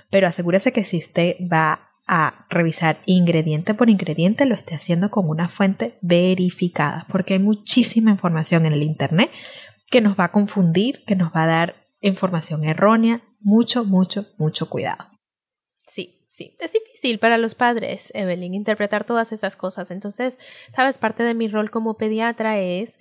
Pero 0.09 0.27
asegúrese 0.27 0.73
que 0.73 0.85
si 0.85 0.99
usted 0.99 1.37
va 1.53 1.92
a 2.07 2.47
revisar 2.51 3.01
ingrediente 3.07 3.75
por 3.75 3.89
ingrediente, 3.89 4.47
lo 4.47 4.55
esté 4.55 4.75
haciendo 4.75 5.11
con 5.11 5.29
una 5.29 5.49
fuente 5.49 5.99
verificada, 6.03 7.07
porque 7.09 7.35
hay 7.35 7.39
muchísima 7.39 8.11
información 8.11 8.67
en 8.67 8.73
el 8.73 8.83
Internet 8.83 9.31
que 9.91 10.01
nos 10.01 10.19
va 10.19 10.25
a 10.25 10.33
confundir, 10.33 11.05
que 11.05 11.17
nos 11.17 11.33
va 11.33 11.45
a 11.45 11.47
dar 11.47 11.87
información 12.01 12.65
errónea. 12.65 13.23
Mucho, 13.41 13.85
mucho, 13.85 14.27
mucho 14.39 14.69
cuidado. 14.69 15.05
Sí, 15.87 16.27
sí, 16.29 16.57
es 16.61 16.73
difícil 16.73 17.19
para 17.19 17.39
los 17.39 17.55
padres, 17.55 18.11
Evelyn, 18.15 18.55
interpretar 18.55 19.05
todas 19.05 19.33
esas 19.33 19.57
cosas. 19.57 19.91
Entonces, 19.91 20.39
sabes, 20.73 20.99
parte 20.99 21.25
de 21.25 21.35
mi 21.35 21.49
rol 21.49 21.71
como 21.71 21.97
pediatra 21.97 22.59
es 22.59 22.99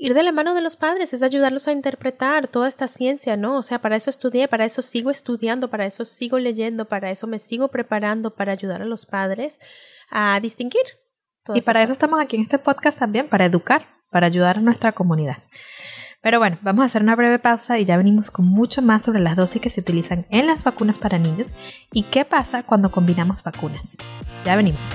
ir 0.00 0.14
de 0.14 0.22
la 0.22 0.32
mano 0.32 0.54
de 0.54 0.62
los 0.62 0.76
padres, 0.76 1.12
es 1.12 1.22
ayudarlos 1.22 1.68
a 1.68 1.72
interpretar 1.72 2.48
toda 2.48 2.68
esta 2.68 2.88
ciencia, 2.88 3.36
¿no? 3.36 3.58
O 3.58 3.62
sea, 3.62 3.80
para 3.80 3.96
eso 3.96 4.08
estudié, 4.08 4.48
para 4.48 4.64
eso 4.64 4.80
sigo 4.80 5.10
estudiando, 5.10 5.68
para 5.68 5.84
eso 5.84 6.06
sigo 6.06 6.38
leyendo, 6.38 6.86
para 6.86 7.10
eso 7.10 7.26
me 7.26 7.38
sigo 7.38 7.68
preparando 7.68 8.34
para 8.34 8.52
ayudar 8.52 8.80
a 8.80 8.86
los 8.86 9.04
padres 9.04 9.60
a 10.10 10.40
distinguir. 10.40 10.82
y 11.54 11.60
para 11.60 11.82
eso 11.82 11.92
estamos 11.92 12.18
aquí 12.18 12.36
en 12.36 12.42
este 12.42 12.58
podcast 12.58 12.98
también, 12.98 13.28
para 13.28 13.44
educar, 13.44 13.86
para 14.10 14.26
ayudar 14.26 14.56
a 14.56 14.62
nuestra 14.62 14.92
comunidad. 14.92 15.36
Pero 16.22 16.38
bueno, 16.38 16.58
vamos 16.62 16.82
a 16.82 16.86
hacer 16.86 17.02
una 17.02 17.16
breve 17.16 17.38
pausa 17.38 17.78
y 17.78 17.84
ya 17.84 17.96
venimos 17.96 18.30
con 18.30 18.46
mucho 18.46 18.82
más 18.82 19.04
sobre 19.04 19.20
las 19.20 19.36
dosis 19.36 19.60
que 19.60 19.70
se 19.70 19.80
utilizan 19.80 20.26
en 20.30 20.46
las 20.46 20.64
vacunas 20.64 20.98
para 20.98 21.18
niños 21.18 21.50
y 21.92 22.04
qué 22.04 22.24
pasa 22.24 22.62
cuando 22.62 22.90
combinamos 22.90 23.42
vacunas. 23.42 23.96
Ya 24.44 24.56
venimos. 24.56 24.94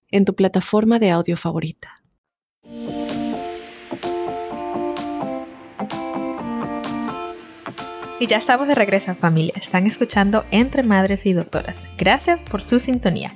en 0.11 0.25
tu 0.25 0.35
plataforma 0.35 0.99
de 0.99 1.09
audio 1.09 1.37
favorita. 1.37 2.01
Y 8.19 8.27
ya 8.27 8.37
estamos 8.37 8.67
de 8.67 8.75
regreso, 8.75 9.15
familia. 9.15 9.55
Están 9.55 9.87
escuchando 9.87 10.45
Entre 10.51 10.83
Madres 10.83 11.25
y 11.25 11.33
Doctoras. 11.33 11.77
Gracias 11.97 12.39
por 12.41 12.61
su 12.61 12.79
sintonía. 12.79 13.35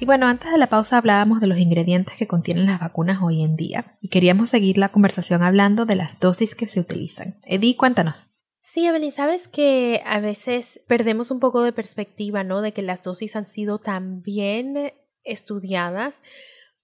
Y 0.00 0.06
bueno, 0.06 0.26
antes 0.26 0.50
de 0.50 0.58
la 0.58 0.68
pausa 0.68 0.98
hablábamos 0.98 1.40
de 1.40 1.46
los 1.46 1.58
ingredientes 1.58 2.16
que 2.16 2.26
contienen 2.26 2.66
las 2.66 2.80
vacunas 2.80 3.20
hoy 3.22 3.42
en 3.42 3.54
día 3.54 3.96
y 4.00 4.08
queríamos 4.08 4.50
seguir 4.50 4.76
la 4.76 4.88
conversación 4.88 5.44
hablando 5.44 5.86
de 5.86 5.94
las 5.94 6.18
dosis 6.18 6.56
que 6.56 6.66
se 6.66 6.80
utilizan. 6.80 7.38
Eddie, 7.46 7.76
cuéntanos. 7.76 8.30
Sí, 8.62 8.86
Evelyn, 8.86 9.12
sabes 9.12 9.48
que 9.48 10.02
a 10.04 10.20
veces 10.20 10.82
perdemos 10.88 11.30
un 11.30 11.40
poco 11.40 11.62
de 11.62 11.72
perspectiva, 11.72 12.44
¿no? 12.44 12.60
De 12.60 12.72
que 12.72 12.82
las 12.82 13.02
dosis 13.04 13.34
han 13.34 13.46
sido 13.46 13.78
tan 13.78 14.22
bien 14.22 14.92
estudiadas 15.28 16.22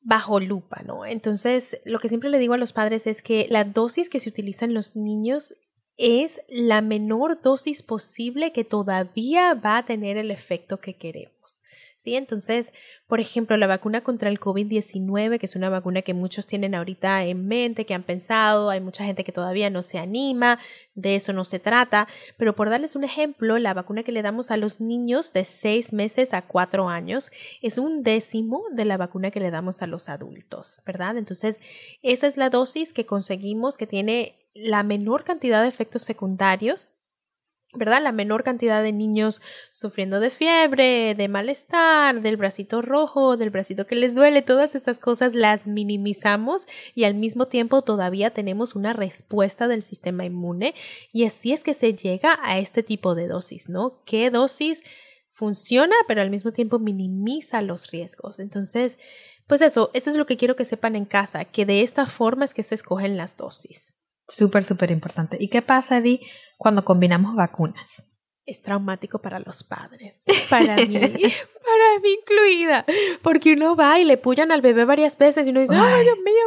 bajo 0.01 0.39
lupa, 0.39 0.83
¿no? 0.87 1.07
Entonces, 1.07 1.81
lo 1.85 1.99
que 1.99 2.09
siempre 2.09 2.31
le 2.31 2.39
digo 2.39 2.55
a 2.55 2.59
los 2.59 2.73
padres 2.73 3.07
es 3.07 3.23
que 3.23 3.47
la 3.51 3.65
dosis 3.65 4.09
que 4.09 4.21
se 4.21 4.29
utiliza 4.29 4.67
en 4.67 4.75
los 4.75 4.97
niños 4.97 5.55
es 5.97 6.41
la 6.49 6.83
menor 6.83 7.41
dosis 7.41 7.83
posible 7.83 8.53
que 8.53 8.65
todavía 8.65 9.55
va 9.55 9.79
a 9.79 9.87
tener 9.87 10.17
el 10.17 10.31
efecto 10.31 10.79
que 10.81 10.97
queremos. 10.97 11.34
¿Sí? 12.05 12.17
Entonces, 12.17 12.71
por 13.07 13.19
ejemplo, 13.19 13.57
la 13.57 13.67
vacuna 13.67 14.03
contra 14.03 14.29
el 14.29 14.39
COVID-19, 14.39 15.39
que 15.39 15.47
es 15.47 15.57
una 15.57 15.71
vacuna 15.71 16.03
que 16.03 16.13
muchos 16.13 16.47
tienen 16.47 16.75
ahorita 16.75 17.25
en 17.25 17.49
mente, 17.49 17.87
que 17.87 17.95
han 17.95 18.03
pensado, 18.03 18.69
hay 18.69 18.83
mucha 18.83 19.05
gente 19.05 19.25
que 19.25 19.33
todavía 19.33 19.71
no 19.71 19.83
se 19.83 19.99
anima, 19.99 20.59
de 20.95 21.17
eso 21.17 21.33
no 21.33 21.45
se 21.45 21.61
trata, 21.61 22.07
pero 22.37 22.55
por 22.55 22.69
darles 22.69 22.95
un 22.95 23.05
ejemplo, 23.05 23.59
la 23.59 23.73
vacuna 23.73 24.03
que 24.03 24.13
le 24.13 24.21
damos 24.21 24.51
a 24.51 24.59
los 24.59 24.83
niños 24.83 25.33
de 25.33 25.45
seis 25.45 25.95
meses 25.95 26.35
a 26.35 26.43
cuatro 26.43 26.91
años 26.91 27.31
es 27.63 27.79
un 27.79 28.03
décimo 28.03 28.65
de 28.71 28.85
la 28.85 28.99
vacuna 28.99 29.31
que 29.31 29.41
le 29.41 29.51
damos 29.51 29.81
a 29.81 29.87
los 29.87 30.11
adultos, 30.11 30.83
¿verdad? 30.85 31.17
Entonces, 31.17 31.59
esa 32.03 32.27
es 32.27 32.37
la 32.37 32.51
dosis 32.51 32.93
que 32.93 33.07
conseguimos 33.07 33.79
que 33.79 33.87
tiene 33.87 34.51
la 34.53 34.83
menor 34.83 35.25
cantidad 35.25 35.63
de 35.63 35.69
efectos 35.69 36.03
secundarios 36.03 36.93
¿verdad? 37.77 38.03
La 38.03 38.13
menor 38.13 38.43
cantidad 38.43 38.83
de 38.83 38.93
niños 38.93 39.41
sufriendo 39.71 40.21
de 40.21 40.31
fiebre, 40.31 41.15
de 41.15 41.29
malestar, 41.29 42.21
del 42.23 42.37
bracito 42.37 42.83
rojo, 42.83 43.37
del 43.37 43.51
bracito 43.51 43.87
que 43.87 43.95
les 43.95 44.15
duele, 44.15 44.43
todas 44.43 44.75
esas 44.75 44.99
cosas 44.99 45.35
las 45.35 45.67
minimizamos 45.67 46.67
y 46.95 47.05
al 47.05 47.15
mismo 47.15 47.49
tiempo 47.49 47.83
todavía 47.83 48.31
tenemos 48.31 48.75
una 48.75 48.93
respuesta 48.93 49.69
del 49.69 49.83
sistema 49.83 50.25
inmune 50.25 50.75
y 51.13 51.25
así 51.25 51.53
es 51.53 51.63
que 51.63 51.75
se 51.75 51.95
llega 51.95 52.39
a 52.43 52.59
este 52.59 52.83
tipo 52.83 53.15
de 53.15 53.29
dosis, 53.29 53.69
¿no? 53.69 54.03
¿Qué 54.05 54.31
dosis 54.31 54.83
funciona 55.29 55.95
pero 56.07 56.23
al 56.23 56.31
mismo 56.31 56.53
tiempo 56.53 56.79
minimiza 56.79 57.63
los 57.63 57.91
riesgos? 57.91 58.39
Entonces, 58.39 58.99
pues 59.47 59.61
eso, 59.61 59.91
eso 59.93 60.11
es 60.11 60.17
lo 60.17 60.27
que 60.27 60.37
quiero 60.37 60.57
que 60.57 60.65
sepan 60.65 60.97
en 60.97 61.05
casa, 61.05 61.45
que 61.45 61.67
de 61.67 61.83
esta 61.83 62.07
forma 62.07 62.45
es 62.45 62.55
que 62.55 62.63
se 62.63 62.75
escogen 62.75 63.17
las 63.17 63.37
dosis. 63.37 63.95
Súper, 64.27 64.65
súper 64.65 64.91
importante. 64.91 65.37
¿Y 65.39 65.49
qué 65.49 65.63
pasa, 65.63 65.99
Eddie, 65.99 66.21
cuando 66.57 66.85
combinamos 66.85 67.35
vacunas? 67.35 68.07
Es 68.47 68.61
traumático 68.61 69.21
para 69.21 69.39
los 69.39 69.65
padres, 69.65 70.23
para 70.51 70.77
mí, 70.77 70.95
para 70.99 72.01
mí 72.03 72.11
incluida, 72.21 72.85
porque 73.23 73.55
uno 73.55 73.75
va 73.75 73.99
y 73.99 74.05
le 74.05 74.19
pullan 74.19 74.53
al 74.53 74.61
bebé 74.61 74.85
varias 74.85 75.17
veces 75.17 75.47
y 75.47 75.51
uno 75.51 75.61
dice, 75.61 75.75
ay, 75.75 76.05
Dios 76.05 76.19
mío, 76.19 76.45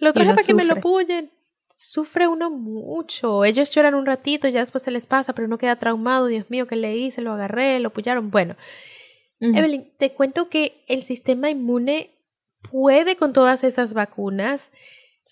lo 0.00 0.12
traje 0.12 0.34
para 0.34 0.46
que 0.46 0.54
me 0.54 0.64
lo 0.64 0.80
pullen. 0.80 1.32
Sufre 1.76 2.28
uno 2.28 2.50
mucho. 2.50 3.46
Ellos 3.46 3.70
lloran 3.70 3.94
un 3.94 4.04
ratito, 4.04 4.46
y 4.46 4.52
ya 4.52 4.60
después 4.60 4.84
se 4.84 4.90
les 4.90 5.06
pasa, 5.06 5.34
pero 5.34 5.46
uno 5.46 5.56
queda 5.56 5.76
traumado. 5.76 6.26
Dios 6.26 6.50
mío, 6.50 6.66
¿qué 6.66 6.76
le 6.76 6.94
hice? 6.94 7.22
Lo 7.22 7.32
agarré, 7.32 7.80
lo 7.80 7.90
pullaron. 7.90 8.30
Bueno, 8.30 8.56
Evelyn, 9.40 9.90
te 9.96 10.12
cuento 10.12 10.50
que 10.50 10.84
el 10.88 11.02
sistema 11.02 11.48
inmune 11.48 12.10
puede 12.70 13.16
con 13.16 13.32
todas 13.32 13.64
esas 13.64 13.94
vacunas 13.94 14.72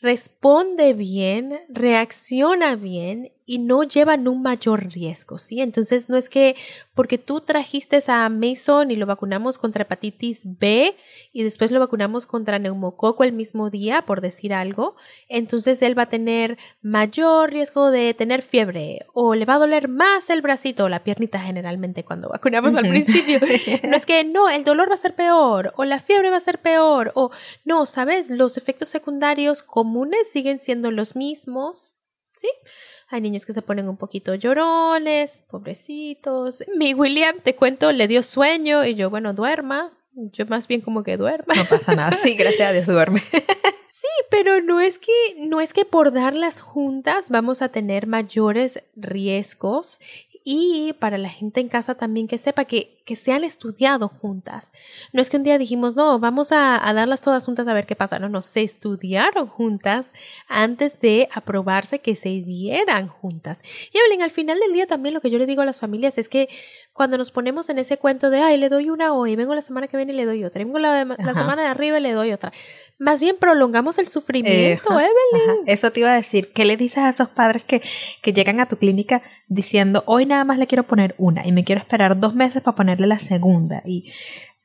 responde 0.00 0.94
bien, 0.94 1.60
reacciona 1.68 2.76
bien 2.76 3.32
y 3.48 3.58
no 3.58 3.82
llevan 3.82 4.28
un 4.28 4.42
mayor 4.42 4.92
riesgo, 4.92 5.38
¿sí? 5.38 5.62
Entonces 5.62 6.10
no 6.10 6.18
es 6.18 6.28
que 6.28 6.54
porque 6.92 7.16
tú 7.16 7.40
trajiste 7.40 7.98
a 8.08 8.28
Mason 8.28 8.90
y 8.90 8.96
lo 8.96 9.06
vacunamos 9.06 9.56
contra 9.56 9.84
hepatitis 9.84 10.42
B 10.58 10.94
y 11.32 11.44
después 11.44 11.70
lo 11.70 11.80
vacunamos 11.80 12.26
contra 12.26 12.58
neumococo 12.58 13.24
el 13.24 13.32
mismo 13.32 13.70
día, 13.70 14.02
por 14.02 14.20
decir 14.20 14.52
algo, 14.52 14.96
entonces 15.30 15.80
él 15.80 15.98
va 15.98 16.02
a 16.02 16.10
tener 16.10 16.58
mayor 16.82 17.50
riesgo 17.50 17.90
de 17.90 18.12
tener 18.12 18.42
fiebre 18.42 19.06
o 19.14 19.34
le 19.34 19.46
va 19.46 19.54
a 19.54 19.60
doler 19.60 19.88
más 19.88 20.28
el 20.28 20.42
bracito 20.42 20.84
o 20.84 20.88
la 20.90 21.02
piernita 21.02 21.40
generalmente 21.40 22.04
cuando 22.04 22.28
vacunamos 22.28 22.76
al 22.76 22.86
principio. 22.86 23.40
No 23.88 23.96
es 23.96 24.04
que 24.04 24.24
no, 24.24 24.50
el 24.50 24.64
dolor 24.64 24.90
va 24.90 24.94
a 24.94 24.98
ser 24.98 25.14
peor 25.14 25.72
o 25.76 25.84
la 25.84 26.00
fiebre 26.00 26.28
va 26.28 26.36
a 26.36 26.40
ser 26.40 26.58
peor 26.58 27.12
o 27.14 27.30
no, 27.64 27.86
¿sabes? 27.86 28.28
Los 28.28 28.58
efectos 28.58 28.88
secundarios 28.88 29.62
comunes 29.62 30.30
siguen 30.30 30.58
siendo 30.58 30.90
los 30.90 31.16
mismos, 31.16 31.94
¿sí? 32.38 32.48
Hay 33.08 33.20
niños 33.20 33.44
que 33.44 33.52
se 33.52 33.62
ponen 33.62 33.88
un 33.88 33.96
poquito 33.96 34.34
llorones, 34.34 35.42
pobrecitos. 35.50 36.64
Mi 36.76 36.94
William, 36.94 37.36
te 37.42 37.54
cuento, 37.54 37.92
le 37.92 38.08
dio 38.08 38.22
sueño 38.22 38.84
y 38.84 38.94
yo, 38.94 39.10
bueno, 39.10 39.34
duerma. 39.34 39.92
Yo 40.14 40.46
más 40.46 40.66
bien 40.66 40.80
como 40.80 41.02
que 41.02 41.16
duerma. 41.16 41.54
No 41.54 41.64
pasa 41.64 41.94
nada. 41.94 42.12
Sí, 42.12 42.34
gracias 42.34 42.68
a 42.68 42.72
Dios 42.72 42.86
duerme. 42.86 43.20
sí, 43.88 44.08
pero 44.30 44.60
no 44.60 44.80
es 44.80 44.98
que 44.98 45.12
no 45.38 45.60
es 45.60 45.72
que 45.72 45.84
por 45.84 46.12
darlas 46.12 46.60
juntas 46.60 47.30
vamos 47.30 47.62
a 47.62 47.68
tener 47.68 48.06
mayores 48.06 48.82
riesgos 48.96 50.00
y 50.50 50.94
para 50.94 51.18
la 51.18 51.28
gente 51.28 51.60
en 51.60 51.68
casa 51.68 51.94
también 51.94 52.26
que 52.26 52.38
sepa 52.38 52.64
que, 52.64 52.97
que 53.08 53.16
se 53.16 53.32
han 53.32 53.42
estudiado 53.42 54.08
juntas. 54.08 54.70
No 55.14 55.22
es 55.22 55.30
que 55.30 55.38
un 55.38 55.42
día 55.42 55.56
dijimos, 55.56 55.96
no, 55.96 56.18
vamos 56.18 56.52
a, 56.52 56.78
darlas 56.92 57.22
todas 57.22 57.42
juntas 57.42 57.66
a 57.66 57.72
ver 57.72 57.86
qué 57.86 57.96
pasa. 57.96 58.18
No, 58.18 58.28
no, 58.28 58.42
se 58.42 58.60
estudiaron 58.60 59.46
juntas 59.46 60.12
antes 60.46 61.00
de 61.00 61.26
aprobarse 61.32 62.00
que 62.00 62.14
se 62.14 62.28
dieran 62.28 63.08
juntas. 63.08 63.62
Y 63.94 63.96
Evelyn, 63.96 64.20
al 64.20 64.30
final 64.30 64.60
del 64.60 64.74
día 64.74 64.86
también 64.86 65.14
lo 65.14 65.22
que 65.22 65.30
yo 65.30 65.38
le 65.38 65.46
digo 65.46 65.62
a 65.62 65.64
las 65.64 65.80
familias 65.80 66.18
es 66.18 66.28
que 66.28 66.50
cuando 66.92 67.16
nos 67.16 67.30
ponemos 67.30 67.70
en 67.70 67.78
ese 67.78 67.96
cuento 67.96 68.28
de, 68.28 68.40
ay, 68.40 68.58
le 68.58 68.68
doy 68.68 68.90
una 68.90 69.14
hoy, 69.14 69.36
vengo 69.36 69.54
la 69.54 69.62
semana 69.62 69.88
que 69.88 69.96
viene 69.96 70.12
y 70.12 70.16
le 70.16 70.26
doy 70.26 70.44
otra, 70.44 70.62
vengo 70.62 70.78
la, 70.78 71.06
la 71.06 71.32
semana 71.32 71.62
de 71.62 71.68
arriba 71.68 71.98
y 71.98 72.02
le 72.02 72.12
doy 72.12 72.32
otra. 72.32 72.52
Más 72.98 73.20
bien 73.20 73.36
prolongamos 73.40 73.96
el 73.96 74.08
sufrimiento, 74.08 74.90
Evelyn. 74.90 75.62
Eso 75.64 75.90
te 75.92 76.00
iba 76.00 76.12
a 76.12 76.16
decir. 76.16 76.52
¿Qué 76.52 76.66
le 76.66 76.76
dices 76.76 76.98
a 76.98 77.08
esos 77.08 77.28
padres 77.28 77.64
que, 77.64 77.80
que 78.20 78.34
llegan 78.34 78.60
a 78.60 78.66
tu 78.66 78.76
clínica 78.76 79.22
diciendo, 79.48 80.02
hoy 80.06 80.26
nada 80.26 80.44
más 80.44 80.58
le 80.58 80.66
quiero 80.66 80.82
poner 80.82 81.14
una 81.16 81.46
y 81.46 81.52
me 81.52 81.64
quiero 81.64 81.80
esperar 81.80 82.20
dos 82.20 82.34
meses 82.34 82.62
para 82.62 82.76
ponerle 82.98 83.06
la 83.06 83.18
segunda? 83.18 83.82
Y 83.84 84.12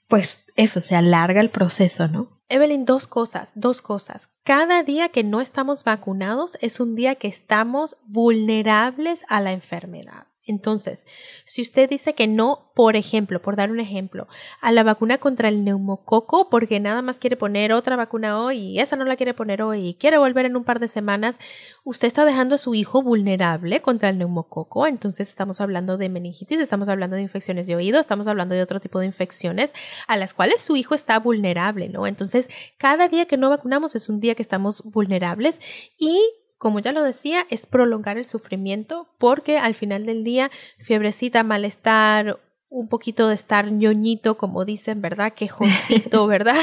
pues 0.07 0.39
eso, 0.55 0.81
se 0.81 0.95
alarga 0.95 1.41
el 1.41 1.49
proceso, 1.49 2.07
¿no? 2.07 2.41
Evelyn, 2.49 2.85
dos 2.85 3.07
cosas, 3.07 3.53
dos 3.55 3.81
cosas. 3.81 4.29
Cada 4.43 4.83
día 4.83 5.09
que 5.09 5.23
no 5.23 5.41
estamos 5.41 5.83
vacunados 5.83 6.57
es 6.61 6.79
un 6.79 6.95
día 6.95 7.15
que 7.15 7.27
estamos 7.27 7.97
vulnerables 8.05 9.25
a 9.27 9.41
la 9.41 9.53
enfermedad. 9.53 10.27
Entonces, 10.45 11.06
si 11.45 11.62
usted 11.62 11.89
dice 11.89 12.15
que 12.15 12.27
no, 12.27 12.71
por 12.75 12.95
ejemplo, 12.95 13.41
por 13.41 13.56
dar 13.56 13.71
un 13.71 13.79
ejemplo, 13.79 14.27
a 14.60 14.71
la 14.71 14.84
vacuna 14.84 15.17
contra 15.17 15.47
el 15.47 15.63
neumococo, 15.63 16.49
porque 16.49 16.79
nada 16.79 17.01
más 17.01 17.17
quiere 17.17 17.38
poner 17.38 17.71
otra 17.71 17.95
vacuna 17.95 18.41
hoy 18.41 18.58
y 18.58 18.79
esa 18.79 18.97
no 18.97 19.06
la 19.06 19.15
quiere 19.15 19.34
poner 19.34 19.62
hoy 19.62 19.88
y 19.88 19.93
quiere 19.93 20.17
volver 20.17 20.45
en 20.45 20.58
un 20.58 20.65
par 20.65 20.79
de 20.79 20.89
semanas, 20.89 21.38
usted 21.86 22.08
está 22.08 22.25
dejando 22.25 22.56
a 22.56 22.58
su 22.58 22.75
hijo 22.75 23.01
vulnerable 23.01 23.82
contra 23.82 24.10
el 24.10 24.17
neumococo. 24.17 24.86
Entonces, 24.86 25.29
estamos 25.29 25.62
hablando 25.62 25.97
de 25.97 26.10
meningitis, 26.10 26.60
estamos 26.60 26.89
hablando 26.89 27.15
de 27.15 27.21
infecciones 27.21 27.67
de 27.67 27.75
oído, 27.75 27.99
estamos 27.99 28.27
hablando 28.27 28.53
de 28.53 28.62
otro 28.62 28.82
tipo 28.82 28.99
de 28.99 29.06
infecciones 29.06 29.73
a 30.08 30.17
las 30.17 30.34
cuales 30.34 30.62
su 30.62 30.75
hijo 30.75 30.93
está 30.93 31.19
vulnerable, 31.19 31.88
¿no? 31.88 32.06
Entonces, 32.06 32.49
cada 32.77 33.08
día 33.08 33.25
que 33.25 33.38
no 33.38 33.49
vacunamos 33.49 33.95
es 33.95 34.10
un 34.10 34.19
día 34.19 34.36
que 34.36 34.41
estamos 34.41 34.84
vulnerables 34.84 35.60
y 35.97 36.21
como 36.63 36.80
ya 36.80 36.93
lo 36.93 37.04
decía, 37.04 37.45
es 37.49 37.65
prolongar 37.65 38.17
el 38.17 38.23
sufrimiento 38.23 39.10
porque 39.17 39.58
al 39.58 39.76
final 39.76 40.06
del 40.06 40.23
día, 40.23 40.49
fiebrecita, 40.78 41.43
malestar, 41.43 42.39
un 42.69 42.88
poquito 42.88 43.28
de 43.28 43.36
estar 43.36 43.69
ñoñito, 43.69 44.38
como 44.38 44.63
dicen, 44.63 45.02
¿verdad? 45.02 45.34
Quejoncito, 45.34 46.26
¿verdad? 46.36 46.56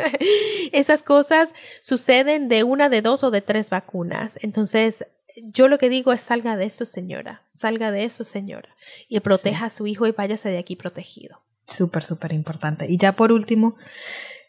Esas 0.72 1.04
cosas 1.04 1.54
suceden 1.80 2.48
de 2.48 2.64
una, 2.64 2.88
de 2.88 3.00
dos 3.00 3.22
o 3.22 3.30
de 3.30 3.40
tres 3.40 3.70
vacunas. 3.70 4.40
Entonces, 4.42 5.06
yo 5.36 5.68
lo 5.68 5.78
que 5.78 5.88
digo 5.88 6.12
es 6.12 6.20
salga 6.20 6.56
de 6.56 6.64
eso, 6.64 6.84
señora. 6.84 7.46
Salga 7.50 7.92
de 7.92 8.02
eso, 8.06 8.24
señora. 8.24 8.74
Y 9.08 9.20
proteja 9.20 9.66
a 9.66 9.70
su 9.70 9.86
hijo 9.86 10.08
y 10.08 10.10
váyase 10.10 10.48
de 10.48 10.58
aquí 10.58 10.74
protegido. 10.74 11.44
Súper, 11.64 12.02
súper 12.02 12.32
importante. 12.32 12.90
Y 12.90 12.96
ya 12.96 13.12
por 13.12 13.30
último, 13.30 13.76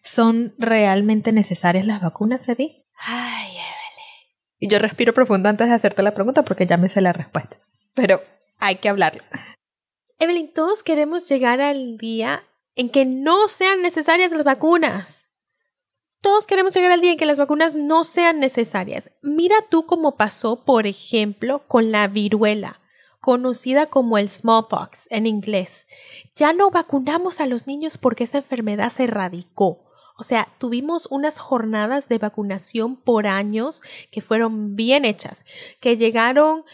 ¿son 0.02 0.56
realmente 0.58 1.32
necesarias 1.32 1.86
las 1.86 2.02
vacunas, 2.02 2.50
Eddie? 2.50 2.88
Ay, 2.98 3.59
y 4.60 4.68
yo 4.68 4.78
respiro 4.80 5.14
profundo 5.14 5.50
antes 5.50 5.68
de 5.68 5.74
hacerte 5.74 6.04
la 6.04 6.14
pregunta 6.14 6.44
porque 6.44 6.68
ya 6.68 6.78
me 6.78 6.90
sé 6.90 7.02
la 7.02 7.14
respuesta. 7.14 7.58
Pero 7.94 8.22
hay 8.60 8.76
que 8.76 8.90
hablarlo. 8.90 9.24
Evelyn, 10.20 10.54
todos 10.54 10.84
queremos 10.84 11.28
llegar 11.30 11.62
al 11.62 11.98
día 11.98 12.44
en 12.76 12.90
que 12.90 13.06
no 13.06 13.48
sean 13.48 13.82
necesarias 13.82 14.32
las 14.32 14.44
vacunas. 14.44 15.30
Todos 16.22 16.46
queremos 16.46 16.74
llegar 16.76 16.92
al 16.92 17.00
día 17.00 17.14
en 17.14 17.18
que 17.18 17.26
las 17.26 17.40
vacunas 17.40 17.76
no 17.76 18.04
sean 18.04 18.40
necesarias. 18.40 19.12
Mira 19.22 19.56
tú 19.70 19.86
cómo 19.86 20.18
pasó, 20.18 20.66
por 20.66 20.86
ejemplo, 20.86 21.66
con 21.68 21.92
la 21.92 22.10
viruela, 22.10 22.82
conocida 23.22 23.86
como 23.86 24.18
el 24.18 24.28
smallpox 24.28 25.08
en 25.10 25.26
inglés. 25.26 25.88
Ya 26.36 26.52
no 26.52 26.70
vacunamos 26.70 27.40
a 27.40 27.48
los 27.48 27.68
niños 27.68 27.98
porque 27.98 28.26
esa 28.26 28.40
enfermedad 28.40 28.92
se 28.92 29.06
erradicó. 29.06 29.89
O 30.20 30.24
sea, 30.24 30.50
tuvimos 30.58 31.08
unas 31.10 31.40
jornadas 31.40 32.10
de 32.10 32.18
vacunación 32.18 32.98
por 32.98 33.26
años 33.26 33.82
que 34.12 34.20
fueron 34.20 34.76
bien 34.76 35.06
hechas, 35.06 35.46
que 35.80 35.96
llegaron 35.96 36.66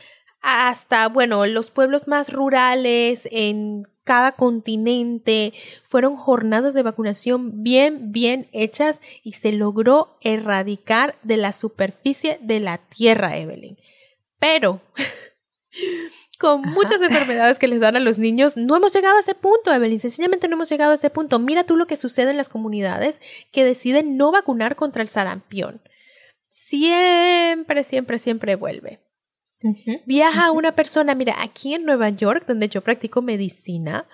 hasta, 0.41 1.07
bueno, 1.09 1.45
los 1.45 1.69
pueblos 1.69 2.07
más 2.07 2.33
rurales 2.33 3.27
en 3.31 3.87
cada 4.03 4.31
continente. 4.31 5.53
Fueron 5.83 6.15
jornadas 6.15 6.73
de 6.73 6.81
vacunación 6.81 7.61
bien, 7.61 8.11
bien 8.11 8.49
hechas 8.51 8.99
y 9.23 9.33
se 9.33 9.51
logró 9.51 10.17
erradicar 10.21 11.15
de 11.21 11.37
la 11.37 11.51
superficie 11.51 12.39
de 12.41 12.59
la 12.59 12.79
Tierra, 12.79 13.37
Evelyn. 13.37 13.77
Pero 14.39 14.81
con 16.39 16.61
muchas 16.61 17.01
enfermedades 17.01 17.59
que 17.59 17.67
les 17.67 17.79
dan 17.79 17.95
a 17.95 17.99
los 17.99 18.19
niños. 18.19 18.57
No 18.57 18.75
hemos 18.75 18.93
llegado 18.93 19.17
a 19.17 19.21
ese 19.21 19.35
punto, 19.35 19.73
Evelyn. 19.73 19.99
Sencillamente 19.99 20.47
no 20.47 20.55
hemos 20.55 20.69
llegado 20.69 20.91
a 20.91 20.95
ese 20.95 21.09
punto. 21.09 21.39
Mira 21.39 21.63
tú 21.63 21.75
lo 21.75 21.87
que 21.87 21.95
sucede 21.95 22.31
en 22.31 22.37
las 22.37 22.49
comunidades 22.49 23.21
que 23.51 23.63
deciden 23.63 24.17
no 24.17 24.31
vacunar 24.31 24.75
contra 24.75 25.01
el 25.01 25.07
sarampión. 25.07 25.81
Siempre, 26.49 27.83
siempre, 27.83 28.19
siempre 28.19 28.55
vuelve. 28.55 28.99
Viaja 30.05 30.51
una 30.51 30.73
persona, 30.75 31.15
mira, 31.15 31.41
aquí 31.41 31.73
en 31.73 31.85
Nueva 31.85 32.09
York, 32.09 32.45
donde 32.47 32.69
yo 32.69 32.81
practico 32.81 33.21
medicina, 33.21 34.07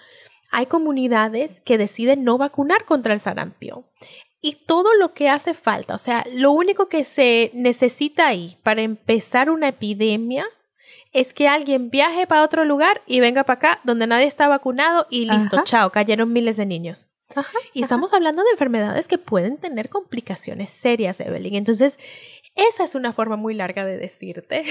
hay 0.50 0.66
comunidades 0.66 1.60
que 1.62 1.78
deciden 1.78 2.24
no 2.24 2.38
vacunar 2.38 2.86
contra 2.86 3.14
el 3.14 3.20
sarampión. 3.20 3.86
Y 4.42 4.66
todo 4.66 4.96
lo 4.96 5.14
que 5.14 5.30
hace 5.30 5.54
falta, 5.54 5.94
o 5.94 5.98
sea, 5.98 6.26
lo 6.34 6.52
único 6.52 6.90
que 6.90 7.04
se 7.04 7.52
necesita 7.54 8.28
ahí 8.28 8.58
para 8.64 8.82
empezar 8.82 9.50
una 9.50 9.68
epidemia 9.68 10.46
es 11.14 11.34
que 11.34 11.48
alguien 11.48 11.90
viaje 11.90 12.28
para 12.28 12.44
otro 12.44 12.66
lugar 12.66 13.02
y 13.06 13.20
venga 13.20 13.44
para 13.44 13.58
acá 13.58 13.80
donde 13.84 14.08
nadie 14.08 14.26
está 14.26 14.48
vacunado 14.48 15.08
y 15.10 15.26
listo, 15.26 15.62
chao, 15.64 15.92
cayeron 15.92 16.32
miles 16.32 16.58
de 16.58 16.66
niños. 16.66 17.12
y 17.74 17.84
estamos 17.84 18.14
hablando 18.14 18.44
de 18.44 18.50
enfermedades 18.52 19.08
que 19.08 19.18
pueden 19.18 19.58
tener 19.58 19.90
complicaciones 19.90 20.70
serias, 20.70 21.20
Evelyn. 21.20 21.56
Entonces, 21.56 21.98
esa 22.56 22.84
es 22.84 22.96
una 22.96 23.14
forma 23.14 23.38
muy 23.38 23.54
larga 23.54 23.86
de 23.86 23.98
decirte 23.98 24.66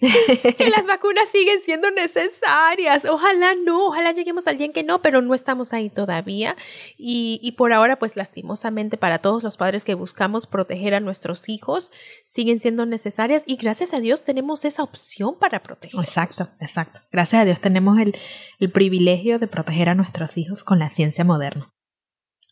que 0.00 0.70
las 0.76 0.86
vacunas 0.86 1.28
siguen 1.28 1.60
siendo 1.60 1.90
necesarias. 1.90 3.04
Ojalá 3.04 3.54
no, 3.54 3.88
ojalá 3.88 4.12
lleguemos 4.12 4.46
al 4.46 4.56
día 4.56 4.66
en 4.66 4.72
que 4.72 4.82
no, 4.82 5.02
pero 5.02 5.20
no 5.22 5.34
estamos 5.34 5.72
ahí 5.72 5.90
todavía. 5.90 6.56
Y, 6.96 7.38
y, 7.42 7.52
por 7.52 7.72
ahora, 7.72 7.98
pues 7.98 8.16
lastimosamente 8.16 8.96
para 8.96 9.18
todos 9.18 9.42
los 9.42 9.56
padres 9.56 9.84
que 9.84 9.94
buscamos 9.94 10.46
proteger 10.46 10.94
a 10.94 11.00
nuestros 11.00 11.48
hijos, 11.48 11.92
siguen 12.24 12.60
siendo 12.60 12.86
necesarias 12.86 13.42
y 13.46 13.56
gracias 13.56 13.94
a 13.94 14.00
Dios 14.00 14.24
tenemos 14.24 14.64
esa 14.64 14.82
opción 14.82 15.38
para 15.38 15.62
proteger. 15.62 16.00
Exacto, 16.00 16.48
exacto. 16.60 17.00
Gracias 17.12 17.42
a 17.42 17.44
Dios 17.44 17.60
tenemos 17.60 17.98
el, 17.98 18.16
el 18.58 18.70
privilegio 18.70 19.38
de 19.38 19.46
proteger 19.46 19.88
a 19.88 19.94
nuestros 19.94 20.36
hijos 20.38 20.64
con 20.64 20.78
la 20.78 20.90
ciencia 20.90 21.24
moderna. 21.24 21.72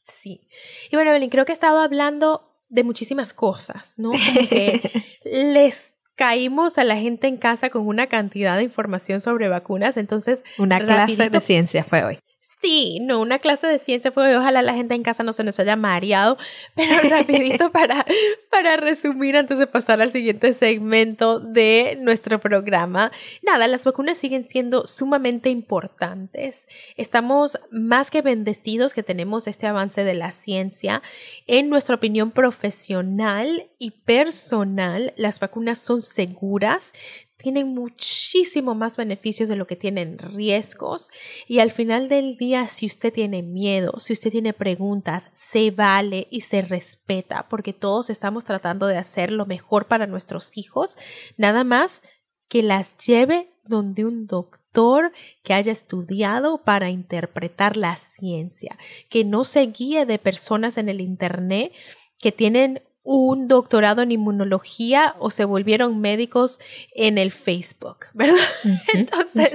Sí. 0.02 0.48
Y 0.90 0.96
bueno, 0.96 1.12
Belén, 1.12 1.30
creo 1.30 1.44
que 1.44 1.52
he 1.52 1.54
estado 1.54 1.80
hablando 1.80 2.48
de 2.68 2.84
muchísimas 2.84 3.32
cosas, 3.32 3.94
¿no? 3.96 4.10
Como 4.10 4.48
que 4.48 5.04
les 5.24 5.94
caímos 6.18 6.78
a 6.78 6.84
la 6.84 6.96
gente 6.96 7.28
en 7.28 7.36
casa 7.36 7.70
con 7.70 7.86
una 7.86 8.08
cantidad 8.08 8.56
de 8.56 8.64
información 8.64 9.20
sobre 9.20 9.48
vacunas, 9.48 9.96
entonces... 9.96 10.44
Una 10.58 10.80
clase 10.80 11.30
de 11.30 11.40
ciencia 11.40 11.84
fue 11.84 12.02
hoy. 12.02 12.18
Sí, 12.60 12.98
no, 13.00 13.20
una 13.20 13.38
clase 13.38 13.68
de 13.68 13.78
ciencia 13.78 14.10
fue, 14.10 14.36
ojalá 14.36 14.62
la 14.62 14.74
gente 14.74 14.94
en 14.94 15.04
casa 15.04 15.22
no 15.22 15.32
se 15.32 15.44
nos 15.44 15.60
haya 15.60 15.76
mareado, 15.76 16.36
pero 16.74 16.92
rapidito 17.08 17.70
para, 17.70 18.04
para 18.50 18.76
resumir 18.76 19.36
antes 19.36 19.58
de 19.58 19.68
pasar 19.68 20.00
al 20.00 20.10
siguiente 20.10 20.52
segmento 20.54 21.38
de 21.38 21.96
nuestro 22.00 22.40
programa. 22.40 23.12
Nada, 23.42 23.68
las 23.68 23.84
vacunas 23.84 24.18
siguen 24.18 24.42
siendo 24.42 24.88
sumamente 24.88 25.50
importantes. 25.50 26.66
Estamos 26.96 27.60
más 27.70 28.10
que 28.10 28.22
bendecidos 28.22 28.92
que 28.92 29.04
tenemos 29.04 29.46
este 29.46 29.68
avance 29.68 30.02
de 30.02 30.14
la 30.14 30.32
ciencia. 30.32 31.02
En 31.46 31.68
nuestra 31.68 31.94
opinión 31.94 32.32
profesional 32.32 33.68
y 33.78 33.92
personal, 33.92 35.14
las 35.16 35.38
vacunas 35.38 35.78
son 35.78 36.02
seguras, 36.02 36.92
tienen 37.38 37.68
muchísimo 37.68 38.74
más 38.74 38.96
beneficios 38.96 39.48
de 39.48 39.56
lo 39.56 39.66
que 39.66 39.76
tienen 39.76 40.18
riesgos. 40.18 41.10
Y 41.46 41.60
al 41.60 41.70
final 41.70 42.08
del 42.08 42.36
día 42.36 42.66
si 42.66 42.86
usted 42.86 43.12
tiene 43.12 43.42
miedo, 43.42 43.98
si 43.98 44.12
usted 44.12 44.30
tiene 44.30 44.52
preguntas, 44.52 45.30
se 45.32 45.70
vale 45.70 46.26
y 46.30 46.42
se 46.42 46.62
respeta 46.62 47.48
porque 47.48 47.72
todos 47.72 48.10
estamos 48.10 48.44
tratando 48.44 48.86
de 48.86 48.98
hacer 48.98 49.32
lo 49.32 49.46
mejor 49.46 49.86
para 49.86 50.06
nuestros 50.06 50.58
hijos, 50.58 50.96
nada 51.36 51.64
más 51.64 52.02
que 52.48 52.62
las 52.62 52.96
lleve 52.98 53.52
donde 53.64 54.04
un 54.04 54.26
doctor 54.26 55.12
que 55.44 55.54
haya 55.54 55.72
estudiado 55.72 56.64
para 56.64 56.90
interpretar 56.90 57.76
la 57.76 57.96
ciencia, 57.96 58.76
que 59.08 59.24
no 59.24 59.44
se 59.44 59.66
guíe 59.66 60.06
de 60.06 60.18
personas 60.18 60.76
en 60.76 60.88
el 60.88 61.00
Internet 61.00 61.72
que 62.18 62.32
tienen 62.32 62.82
un 63.02 63.48
doctorado 63.48 64.02
en 64.02 64.12
inmunología 64.12 65.14
o 65.18 65.30
se 65.30 65.44
volvieron 65.44 66.00
médicos 66.00 66.60
en 66.94 67.18
el 67.18 67.32
Facebook, 67.32 68.06
¿verdad? 68.14 68.36
Entonces, 68.92 69.52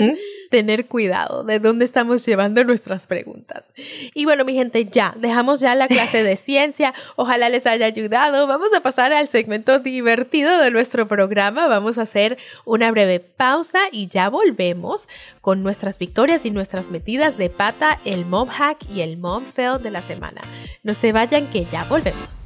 tener 0.53 0.85
cuidado 0.85 1.43
de 1.43 1.57
dónde 1.57 1.83
estamos 1.83 2.23
llevando 2.27 2.63
nuestras 2.63 3.07
preguntas. 3.07 3.73
Y 4.13 4.25
bueno, 4.25 4.45
mi 4.45 4.53
gente, 4.53 4.85
ya, 4.85 5.15
dejamos 5.17 5.59
ya 5.59 5.73
la 5.73 5.87
clase 5.87 6.21
de 6.21 6.35
ciencia. 6.37 6.93
Ojalá 7.15 7.49
les 7.49 7.65
haya 7.65 7.87
ayudado. 7.87 8.45
Vamos 8.45 8.71
a 8.75 8.81
pasar 8.81 9.13
al 9.13 9.29
segmento 9.29 9.79
divertido 9.79 10.59
de 10.59 10.69
nuestro 10.69 11.07
programa. 11.07 11.67
Vamos 11.67 11.97
a 11.97 12.03
hacer 12.03 12.37
una 12.65 12.91
breve 12.91 13.19
pausa 13.19 13.79
y 13.91 14.09
ya 14.09 14.29
volvemos 14.29 15.09
con 15.41 15.63
nuestras 15.63 15.97
victorias 15.97 16.45
y 16.45 16.51
nuestras 16.51 16.91
metidas 16.91 17.35
de 17.35 17.49
pata, 17.49 17.99
el 18.05 18.27
mom 18.27 18.47
hack 18.47 18.87
y 18.91 19.01
el 19.01 19.17
mom 19.17 19.45
fail 19.45 19.81
de 19.81 19.89
la 19.89 20.03
semana. 20.03 20.41
No 20.83 20.93
se 20.93 21.13
vayan 21.13 21.49
que 21.49 21.65
ya 21.65 21.85
volvemos. 21.85 22.45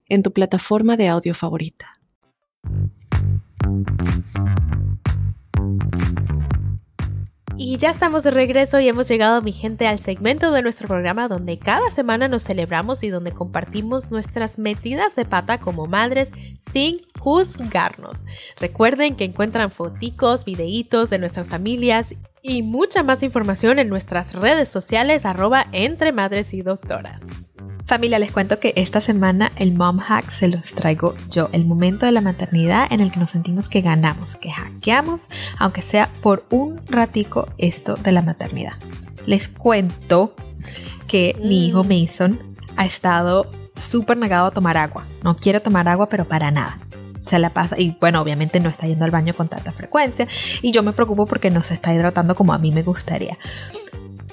en 0.11 0.23
tu 0.23 0.33
plataforma 0.33 0.97
de 0.97 1.07
audio 1.07 1.33
favorita. 1.33 1.93
Y 7.55 7.77
ya 7.77 7.91
estamos 7.91 8.23
de 8.23 8.31
regreso 8.31 8.81
y 8.81 8.89
hemos 8.89 9.07
llegado, 9.07 9.41
mi 9.41 9.53
gente, 9.53 9.87
al 9.87 9.99
segmento 9.99 10.51
de 10.51 10.63
nuestro 10.63 10.89
programa 10.89 11.29
donde 11.29 11.59
cada 11.59 11.91
semana 11.91 12.27
nos 12.27 12.43
celebramos 12.43 13.03
y 13.03 13.09
donde 13.09 13.31
compartimos 13.31 14.11
nuestras 14.11 14.57
metidas 14.57 15.15
de 15.15 15.23
pata 15.23 15.59
como 15.59 15.87
madres 15.87 16.33
sin 16.59 16.99
juzgarnos. 17.19 18.25
Recuerden 18.59 19.15
que 19.15 19.23
encuentran 19.23 19.71
foticos, 19.71 20.43
videitos 20.43 21.09
de 21.09 21.19
nuestras 21.19 21.47
familias 21.47 22.07
y 22.43 22.63
mucha 22.63 23.03
más 23.03 23.23
información 23.23 23.79
en 23.79 23.89
nuestras 23.89 24.33
redes 24.33 24.69
sociales 24.69 25.25
arroba 25.25 25.67
entre 25.71 26.11
madres 26.11 26.53
y 26.53 26.61
doctoras. 26.61 27.21
Familia, 27.85 28.19
les 28.19 28.31
cuento 28.31 28.59
que 28.59 28.73
esta 28.77 29.01
semana 29.01 29.51
el 29.57 29.73
mom 29.73 29.97
hack 29.97 30.31
se 30.31 30.47
los 30.47 30.73
traigo 30.73 31.13
yo, 31.29 31.49
el 31.51 31.65
momento 31.65 32.05
de 32.05 32.13
la 32.13 32.21
maternidad 32.21 32.87
en 32.89 33.01
el 33.01 33.11
que 33.11 33.19
nos 33.19 33.31
sentimos 33.31 33.67
que 33.67 33.81
ganamos, 33.81 34.37
que 34.37 34.51
hackeamos, 34.51 35.27
aunque 35.57 35.81
sea 35.81 36.07
por 36.21 36.45
un 36.49 36.79
ratico 36.87 37.49
esto 37.57 37.95
de 37.95 38.13
la 38.13 38.21
maternidad. 38.21 38.73
Les 39.25 39.49
cuento 39.49 40.35
que 41.07 41.35
mi 41.43 41.67
hijo 41.67 41.83
mm. 41.83 41.87
Mason 41.87 42.39
ha 42.77 42.85
estado 42.85 43.51
súper 43.75 44.17
negado 44.17 44.47
a 44.47 44.51
tomar 44.51 44.77
agua. 44.77 45.05
No 45.23 45.35
quiere 45.35 45.59
tomar 45.59 45.87
agua, 45.87 46.07
pero 46.07 46.25
para 46.25 46.51
nada. 46.51 46.79
Se 47.25 47.39
la 47.39 47.51
pasa 47.51 47.79
y 47.79 47.95
bueno, 47.99 48.21
obviamente 48.21 48.59
no 48.59 48.69
está 48.69 48.87
yendo 48.87 49.05
al 49.05 49.11
baño 49.11 49.33
con 49.33 49.47
tanta 49.47 49.71
frecuencia 49.71 50.27
y 50.61 50.71
yo 50.71 50.83
me 50.83 50.93
preocupo 50.93 51.25
porque 51.25 51.51
no 51.51 51.63
se 51.63 51.73
está 51.73 51.93
hidratando 51.93 52.35
como 52.35 52.53
a 52.53 52.57
mí 52.57 52.71
me 52.71 52.83
gustaría. 52.83 53.37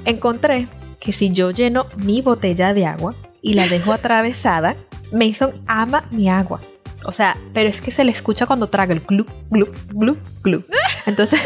Encontré 0.05 0.69
que 1.01 1.13
si 1.13 1.31
yo 1.31 1.51
lleno 1.51 1.87
mi 1.97 2.23
botella 2.23 2.75
de 2.75 2.87
agua 2.87 3.15
y 3.43 3.55
la 3.55 3.69
dejo 3.69 3.93
atravesada, 3.93 4.77
Mason 5.13 5.53
ama 5.67 6.07
mi 6.11 6.29
agua. 6.29 6.61
O 7.05 7.13
sea, 7.13 7.37
pero 7.55 7.69
es 7.69 7.81
que 7.81 7.91
se 7.91 8.05
le 8.05 8.11
escucha 8.11 8.47
cuando 8.47 8.69
traga 8.69 8.93
el 8.93 9.01
glup, 9.01 9.29
glup, 9.51 9.75
glup, 9.93 10.19
glup. 10.43 10.67
Entonces, 11.07 11.41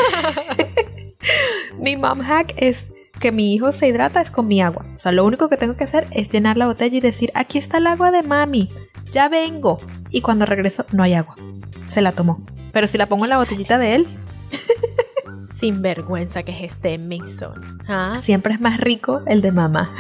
mi 1.78 1.96
mom 1.96 2.20
hack 2.20 2.55
es 2.57 2.87
que 3.20 3.33
mi 3.33 3.55
hijo 3.55 3.70
se 3.72 3.87
hidrata 3.87 4.20
es 4.20 4.31
con 4.31 4.48
mi 4.48 4.61
agua. 4.61 4.85
O 4.96 4.98
sea, 4.98 5.12
lo 5.12 5.24
único 5.24 5.48
que 5.48 5.57
tengo 5.57 5.76
que 5.76 5.85
hacer 5.85 6.07
es 6.11 6.28
llenar 6.28 6.57
la 6.57 6.66
botella 6.66 6.96
y 6.96 7.00
decir, 7.00 7.31
aquí 7.35 7.59
está 7.59 7.78
el 7.78 7.87
agua 7.87 8.11
de 8.11 8.22
mami, 8.22 8.70
ya 9.11 9.28
vengo. 9.28 9.81
Y 10.11 10.20
cuando 10.20 10.46
regreso, 10.46 10.85
no 10.92 11.02
hay 11.02 11.14
agua. 11.14 11.37
Se 11.88 12.02
la 12.02 12.12
tomó. 12.12 12.44
Pero 12.72 12.87
si 12.87 12.98
la 12.98 13.07
pongo 13.07 13.24
en 13.24 13.31
la 13.31 13.38
botellita 13.38 13.78
de 13.78 13.94
él... 13.94 14.09
Sin 15.46 15.83
vergüenza 15.83 16.42
que 16.42 16.52
es 16.52 16.72
este 16.72 16.98
Mason. 16.98 17.78
¿Ah? 17.87 18.18
Siempre 18.22 18.55
es 18.55 18.61
más 18.61 18.81
rico 18.81 19.22
el 19.26 19.42
de 19.42 19.52
mamá. 19.52 19.94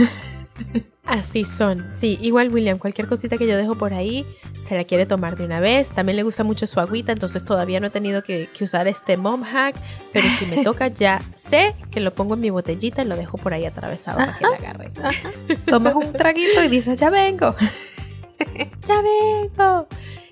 Así 1.04 1.44
son, 1.44 1.86
sí, 1.90 2.16
igual 2.22 2.52
William, 2.52 2.78
cualquier 2.78 3.08
cosita 3.08 3.36
que 3.36 3.46
yo 3.46 3.56
dejo 3.56 3.74
por 3.74 3.92
ahí 3.92 4.24
se 4.62 4.76
la 4.76 4.84
quiere 4.84 5.04
tomar 5.04 5.36
de 5.36 5.44
una 5.44 5.58
vez, 5.58 5.90
también 5.90 6.16
le 6.16 6.22
gusta 6.22 6.44
mucho 6.44 6.66
su 6.68 6.78
agüita, 6.78 7.10
entonces 7.10 7.44
todavía 7.44 7.80
no 7.80 7.88
he 7.88 7.90
tenido 7.90 8.22
que, 8.22 8.48
usar 8.60 8.86
este 8.86 9.16
mom 9.16 9.42
hack, 9.42 9.74
pero 10.12 10.26
si 10.38 10.46
me 10.46 10.62
toca 10.62 10.88
ya 10.88 11.20
sé 11.34 11.74
que 11.90 11.98
lo 12.00 12.14
pongo 12.14 12.34
en 12.34 12.40
mi 12.40 12.50
botellita 12.50 13.02
y 13.02 13.06
lo 13.06 13.16
dejo 13.16 13.36
por 13.36 13.52
ahí 13.52 13.66
atravesado 13.66 14.18
para 14.18 14.38
que 14.38 14.44
la 14.44 14.56
agarre. 14.56 14.92
Tomas 15.66 15.96
un 15.96 16.12
traguito 16.12 16.62
y 16.62 16.68
dices, 16.68 17.00
ya 17.00 17.10
vengo. 17.10 17.56
ya 18.82 19.02
vengo. 19.02 19.86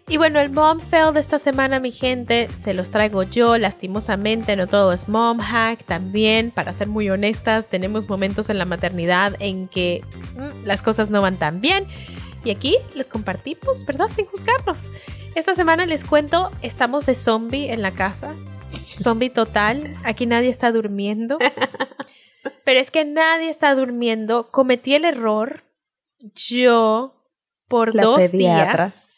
Y 0.09 0.17
bueno, 0.17 0.41
el 0.41 0.51
mom 0.51 0.81
fail 0.81 1.15
de 1.15 1.21
esta 1.21 1.39
semana, 1.39 1.79
mi 1.79 1.93
gente, 1.93 2.49
se 2.49 2.75
los 2.75 2.91
traigo 2.91 3.23
yo, 3.23 3.59
lastimosamente, 3.59 4.57
no 4.57 4.67
todo 4.67 4.93
es 4.93 5.09
mom 5.09 5.39
hack, 5.39 5.85
también, 5.85 6.51
para 6.51 6.73
ser 6.73 6.89
muy 6.89 7.09
honestas, 7.11 7.69
tenemos 7.69 8.09
momentos 8.09 8.51
en 8.51 8.59
la 8.59 8.65
maternidad 8.65 9.37
en 9.39 9.69
que 9.69 10.03
mm, 10.37 10.67
las 10.67 10.83
cosas 10.83 11.11
no 11.11 11.23
van 11.23 11.37
tan 11.37 11.61
bien. 11.61 11.87
Y 12.43 12.51
aquí 12.51 12.77
les 12.95 13.09
compartimos, 13.09 13.85
¿verdad? 13.87 14.09
Sin 14.09 14.27
juzgarnos. 14.27 14.91
Esta 15.37 15.55
semana 15.55 15.87
les 15.87 16.03
cuento, 16.03 16.51
estamos 16.63 17.07
de 17.07 17.15
zombie 17.15 17.71
en 17.71 17.83
la 17.83 17.93
casa. 17.93 18.35
Zombie 18.87 19.31
total. 19.31 19.97
Aquí 20.05 20.27
nadie 20.27 20.49
está 20.49 20.73
durmiendo. 20.73 21.39
Pero 22.65 22.81
es 22.81 22.91
que 22.91 23.05
nadie 23.05 23.51
está 23.51 23.75
durmiendo. 23.75 24.51
Cometí 24.51 24.95
el 24.95 25.05
error. 25.05 25.65
Yo, 26.35 27.20
por 27.71 27.95
dos 27.95 28.33
días 28.33 29.11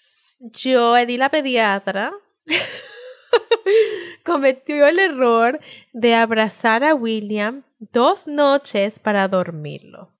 yo, 0.43 0.97
Eddie 0.97 1.19
la 1.19 1.31
pediatra, 1.31 2.12
cometió 4.25 4.87
el 4.88 4.99
error 4.99 5.61
de 5.93 6.15
abrazar 6.15 6.83
a 6.83 6.95
William 6.95 7.62
dos 7.79 8.27
noches 8.27 8.99
para 8.99 9.29
dormirlo. 9.29 10.11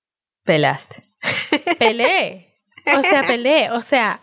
Pelaste. 0.43 1.03
Pelé. 1.77 2.61
O 2.97 3.03
sea, 3.03 3.21
pelé. 3.23 3.71
O 3.71 3.81
sea, 3.81 4.19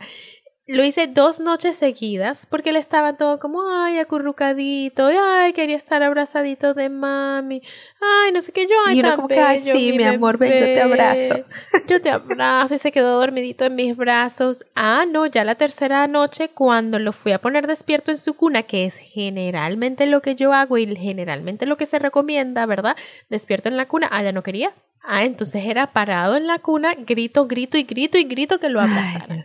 lo 0.71 0.85
hice 0.85 1.09
dos 1.09 1.41
noches 1.41 1.77
seguidas 1.77 2.47
porque 2.47 2.71
él 2.71 2.77
estaba 2.77 3.15
todo 3.15 3.39
como, 3.39 3.69
ay, 3.69 3.99
acurrucadito, 3.99 5.07
ay, 5.07 5.53
quería 5.53 5.77
estar 5.77 6.03
abrazadito 6.03 6.75
de 6.75 6.89
mami, 6.89 7.63
ay, 8.01 8.33
no 8.33 8.41
sé 8.41 8.53
qué, 8.53 8.67
yo, 8.67 8.75
ay, 8.87 9.01
tan 9.01 9.27
bello, 9.27 9.75
sí, 9.75 9.93
mi, 9.93 10.05
amor, 10.05 10.39
ven, 10.39 10.53
yo 10.53 10.59
te 10.59 10.81
abrazo. 10.81 11.41
Yo 11.87 12.01
te 12.01 12.11
abrazo 12.11 12.75
y 12.75 12.79
se 12.79 12.93
quedó 12.93 13.19
dormidito 13.19 13.65
en 13.65 13.75
mis 13.75 13.97
brazos. 13.97 14.65
Ah, 14.77 15.07
no, 15.09 15.27
ya 15.27 15.45
la 15.45 15.57
tercera 15.57 16.07
noche 16.07 16.51
cuando 16.51 16.99
lo 16.99 17.13
fui 17.13 17.33
a 17.33 17.41
poner 17.41 17.67
despierto 17.67 18.13
en 18.13 18.19
su 18.19 18.35
cuna, 18.35 18.63
que 18.63 18.85
es 18.85 18.97
generalmente 18.97 20.07
lo 20.07 20.21
que 20.21 20.37
yo 20.37 20.53
hago 20.53 20.79
y 20.79 20.95
generalmente 20.95 21.67
lo 21.67 21.77
que 21.77 21.87
se 21.87 21.99
recomienda, 21.99 22.65
¿verdad? 22.67 22.97
Despierto 23.29 23.69
en 23.69 23.77
la 23.77 23.87
cuna, 23.87 24.09
ah, 24.13 24.23
ya 24.23 24.33
no 24.33 24.43
quería. 24.43 24.73
Ah, 25.03 25.25
entonces 25.25 25.65
era 25.65 25.89
parado 25.89 26.37
en 26.37 26.47
la 26.47 26.59
cuna, 26.59 26.95
grito, 26.95 27.47
grito 27.47 27.77
y 27.79 27.83
grito 27.85 28.19
y 28.19 28.25
grito 28.25 28.61
que 28.61 28.69
lo 28.69 28.81
abrazara. 28.81 29.45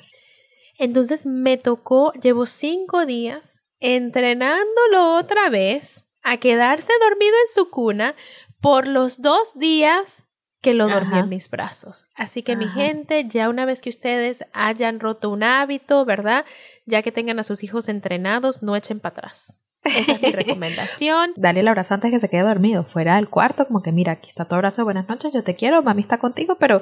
Entonces 0.78 1.26
me 1.26 1.58
tocó, 1.58 2.12
llevo 2.14 2.46
cinco 2.46 3.06
días 3.06 3.62
entrenándolo 3.80 5.16
otra 5.18 5.50
vez 5.50 6.10
a 6.24 6.38
quedarse 6.38 6.92
dormido 7.02 7.36
en 7.48 7.54
su 7.54 7.70
cuna 7.70 8.16
por 8.60 8.88
los 8.88 9.22
dos 9.22 9.58
días 9.58 10.28
que 10.62 10.74
lo 10.74 10.90
dormí 10.90 11.20
en 11.20 11.30
mis 11.30 11.52
brazos. 11.52 12.06
Así 12.16 12.42
que 12.42 12.56
mi 12.56 12.68
gente, 12.68 13.26
ya 13.28 13.50
una 13.50 13.66
vez 13.66 13.84
que 13.84 13.90
ustedes 13.90 14.44
hayan 14.52 15.00
roto 15.00 15.30
un 15.30 15.44
hábito, 15.44 16.04
¿verdad? 16.06 16.44
Ya 16.88 17.04
que 17.04 17.12
tengan 17.12 17.38
a 17.38 17.44
sus 17.44 17.64
hijos 17.64 17.88
entrenados, 17.88 18.64
no 18.64 18.76
echen 18.76 19.00
para 19.00 19.14
atrás. 19.14 19.62
Esa 19.84 20.14
es 20.14 20.22
mi 20.24 20.32
recomendación. 20.32 21.34
Dale 21.36 21.60
el 21.60 21.68
abrazo 21.68 21.94
antes 21.94 22.10
que 22.10 22.20
se 22.20 22.30
quede 22.30 22.42
dormido, 22.42 22.84
fuera 22.84 23.18
del 23.18 23.30
cuarto, 23.30 23.68
como 23.68 23.84
que 23.84 23.92
mira, 23.92 24.14
aquí 24.14 24.30
está 24.30 24.46
tu 24.46 24.56
abrazo, 24.56 24.84
buenas 24.84 25.08
noches, 25.08 25.32
yo 25.32 25.44
te 25.44 25.54
quiero, 25.54 25.84
mami 25.84 26.02
está 26.02 26.18
contigo, 26.18 26.56
pero 26.56 26.82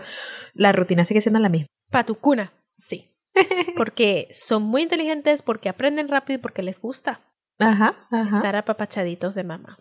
la 0.53 0.71
rutina 0.71 1.03
sigue 1.03 1.19
siendo 1.19 1.39
la 1.39 1.49
misma. 1.49 1.67
Pa' 1.91 2.05
tu 2.05 2.15
cuna, 2.15 2.53
sí. 2.77 3.12
porque 3.77 4.27
son 4.31 4.63
muy 4.63 4.83
inteligentes, 4.83 5.41
porque 5.41 5.69
aprenden 5.69 6.07
rápido 6.07 6.39
y 6.39 6.41
porque 6.41 6.63
les 6.63 6.79
gusta 6.79 7.21
ajá, 7.59 8.07
estar 8.27 8.55
apapachaditos 8.55 9.35
de 9.35 9.43
mamá. 9.43 9.79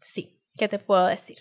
Sí, 0.00 0.40
¿qué 0.56 0.68
te 0.68 0.78
puedo 0.78 1.06
decir? 1.06 1.38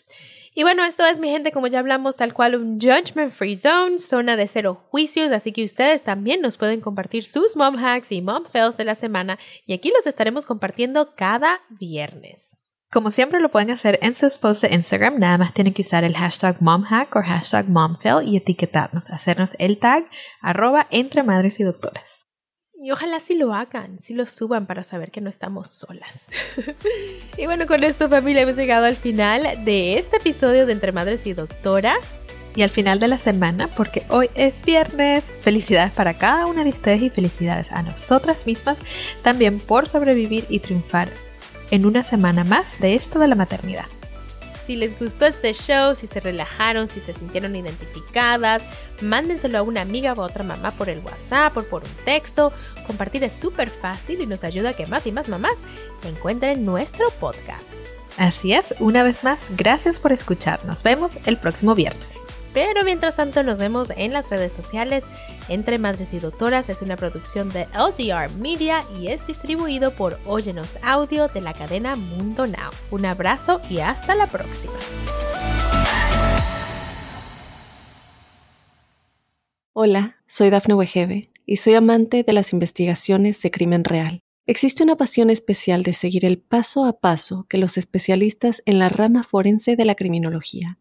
Y 0.53 0.63
bueno, 0.63 0.83
esto 0.83 1.05
es 1.05 1.19
mi 1.19 1.29
gente, 1.29 1.51
como 1.51 1.67
ya 1.67 1.79
hablamos, 1.79 2.17
tal 2.17 2.33
cual 2.33 2.55
un 2.55 2.79
judgment 2.79 3.31
free 3.31 3.55
zone, 3.55 3.97
zona 3.97 4.35
de 4.35 4.47
cero 4.47 4.85
juicios, 4.89 5.31
así 5.31 5.51
que 5.51 5.63
ustedes 5.63 6.03
también 6.03 6.41
nos 6.41 6.57
pueden 6.57 6.81
compartir 6.81 7.23
sus 7.23 7.55
mom 7.55 7.77
hacks 7.77 8.11
y 8.11 8.21
mom 8.21 8.45
fails 8.45 8.77
de 8.77 8.85
la 8.85 8.95
semana 8.95 9.39
y 9.65 9.73
aquí 9.73 9.91
los 9.95 10.07
estaremos 10.07 10.45
compartiendo 10.45 11.15
cada 11.15 11.61
viernes. 11.69 12.57
Como 12.91 13.11
siempre 13.11 13.39
lo 13.39 13.49
pueden 13.49 13.71
hacer 13.71 13.99
en 14.01 14.15
sus 14.15 14.37
posts 14.37 14.63
de 14.63 14.75
Instagram, 14.75 15.17
nada 15.17 15.37
más 15.37 15.53
tienen 15.53 15.73
que 15.73 15.81
usar 15.81 16.03
el 16.03 16.13
hashtag 16.13 16.61
momhack 16.61 17.15
o 17.15 17.21
hashtag 17.21 17.69
momfail 17.69 18.27
y 18.27 18.35
etiquetarnos, 18.35 19.09
hacernos 19.09 19.51
el 19.59 19.77
tag 19.77 20.09
arroba 20.41 20.87
entre 20.91 21.23
madres 21.23 21.61
y 21.61 21.63
doctoras. 21.63 22.27
Y 22.73 22.91
ojalá 22.91 23.21
sí 23.21 23.35
lo 23.35 23.53
hagan, 23.53 23.99
sí 23.99 24.13
lo 24.13 24.25
suban 24.25 24.67
para 24.67 24.83
saber 24.83 25.09
que 25.09 25.21
no 25.21 25.29
estamos 25.29 25.69
solas. 25.69 26.27
y 27.37 27.45
bueno, 27.45 27.65
con 27.65 27.81
esto 27.85 28.09
familia 28.09 28.41
hemos 28.41 28.57
llegado 28.57 28.85
al 28.85 28.97
final 28.97 29.63
de 29.63 29.97
este 29.97 30.17
episodio 30.17 30.65
de 30.65 30.73
Entre 30.73 30.91
Madres 30.91 31.25
y 31.25 31.31
Doctoras. 31.31 32.17
Y 32.57 32.63
al 32.63 32.69
final 32.69 32.99
de 32.99 33.07
la 33.07 33.19
semana, 33.19 33.69
porque 33.69 34.03
hoy 34.09 34.29
es 34.35 34.65
viernes, 34.65 35.31
felicidades 35.39 35.93
para 35.93 36.15
cada 36.15 36.45
una 36.45 36.65
de 36.65 36.71
ustedes 36.71 37.03
y 37.03 37.09
felicidades 37.09 37.71
a 37.71 37.83
nosotras 37.83 38.45
mismas 38.45 38.79
también 39.23 39.61
por 39.61 39.87
sobrevivir 39.87 40.45
y 40.49 40.59
triunfar 40.59 41.09
en 41.71 41.85
una 41.85 42.03
semana 42.03 42.43
más 42.43 42.79
de 42.79 42.95
esto 42.95 43.19
de 43.19 43.27
la 43.27 43.35
maternidad. 43.35 43.85
Si 44.65 44.75
les 44.75 44.97
gustó 44.99 45.25
este 45.25 45.53
show, 45.53 45.95
si 45.95 46.05
se 46.05 46.19
relajaron, 46.19 46.87
si 46.87 47.01
se 47.01 47.13
sintieron 47.13 47.55
identificadas, 47.55 48.61
mándenselo 49.01 49.57
a 49.57 49.61
una 49.63 49.81
amiga 49.81 50.13
o 50.13 50.21
a 50.21 50.27
otra 50.27 50.43
mamá 50.43 50.71
por 50.71 50.87
el 50.87 50.99
WhatsApp 50.99 51.57
o 51.57 51.63
por 51.63 51.83
un 51.83 52.05
texto. 52.05 52.53
Compartir 52.85 53.23
es 53.23 53.33
súper 53.33 53.69
fácil 53.69 54.21
y 54.21 54.27
nos 54.27 54.43
ayuda 54.43 54.69
a 54.69 54.73
que 54.73 54.85
más 54.85 55.07
y 55.07 55.11
más 55.11 55.27
mamás 55.29 55.55
encuentren 56.03 56.63
nuestro 56.63 57.09
podcast. 57.19 57.67
Así 58.17 58.53
es, 58.53 58.75
una 58.79 59.03
vez 59.03 59.23
más, 59.23 59.47
gracias 59.57 59.97
por 59.97 60.11
escuchar. 60.11 60.63
Nos 60.65 60.83
vemos 60.83 61.11
el 61.25 61.37
próximo 61.37 61.73
viernes. 61.73 62.19
Pero 62.53 62.83
mientras 62.83 63.15
tanto 63.15 63.43
nos 63.43 63.59
vemos 63.59 63.89
en 63.95 64.11
las 64.11 64.29
redes 64.29 64.51
sociales. 64.51 65.03
Entre 65.47 65.77
Madres 65.77 66.13
y 66.13 66.19
Doctoras 66.19 66.69
es 66.69 66.81
una 66.81 66.97
producción 66.97 67.49
de 67.49 67.67
LGR 67.73 68.33
Media 68.35 68.83
y 68.99 69.07
es 69.07 69.25
distribuido 69.25 69.91
por 69.91 70.19
Óyenos 70.25 70.69
Audio 70.81 71.27
de 71.29 71.41
la 71.41 71.53
cadena 71.53 71.95
Mundo 71.95 72.45
Now. 72.45 72.71
Un 72.91 73.05
abrazo 73.05 73.61
y 73.69 73.79
hasta 73.79 74.15
la 74.15 74.27
próxima. 74.27 74.73
Hola, 79.73 80.17
soy 80.27 80.49
Dafne 80.49 80.73
Wegebe 80.73 81.31
y 81.45 81.57
soy 81.57 81.75
amante 81.75 82.23
de 82.23 82.33
las 82.33 82.51
investigaciones 82.51 83.41
de 83.41 83.51
crimen 83.51 83.85
real. 83.85 84.19
Existe 84.45 84.83
una 84.83 84.97
pasión 84.97 85.29
especial 85.29 85.83
de 85.83 85.93
seguir 85.93 86.25
el 86.25 86.39
paso 86.39 86.83
a 86.83 86.99
paso 86.99 87.45
que 87.47 87.57
los 87.57 87.77
especialistas 87.77 88.61
en 88.65 88.79
la 88.79 88.89
rama 88.89 89.23
forense 89.23 89.77
de 89.77 89.85
la 89.85 89.95
criminología 89.95 90.80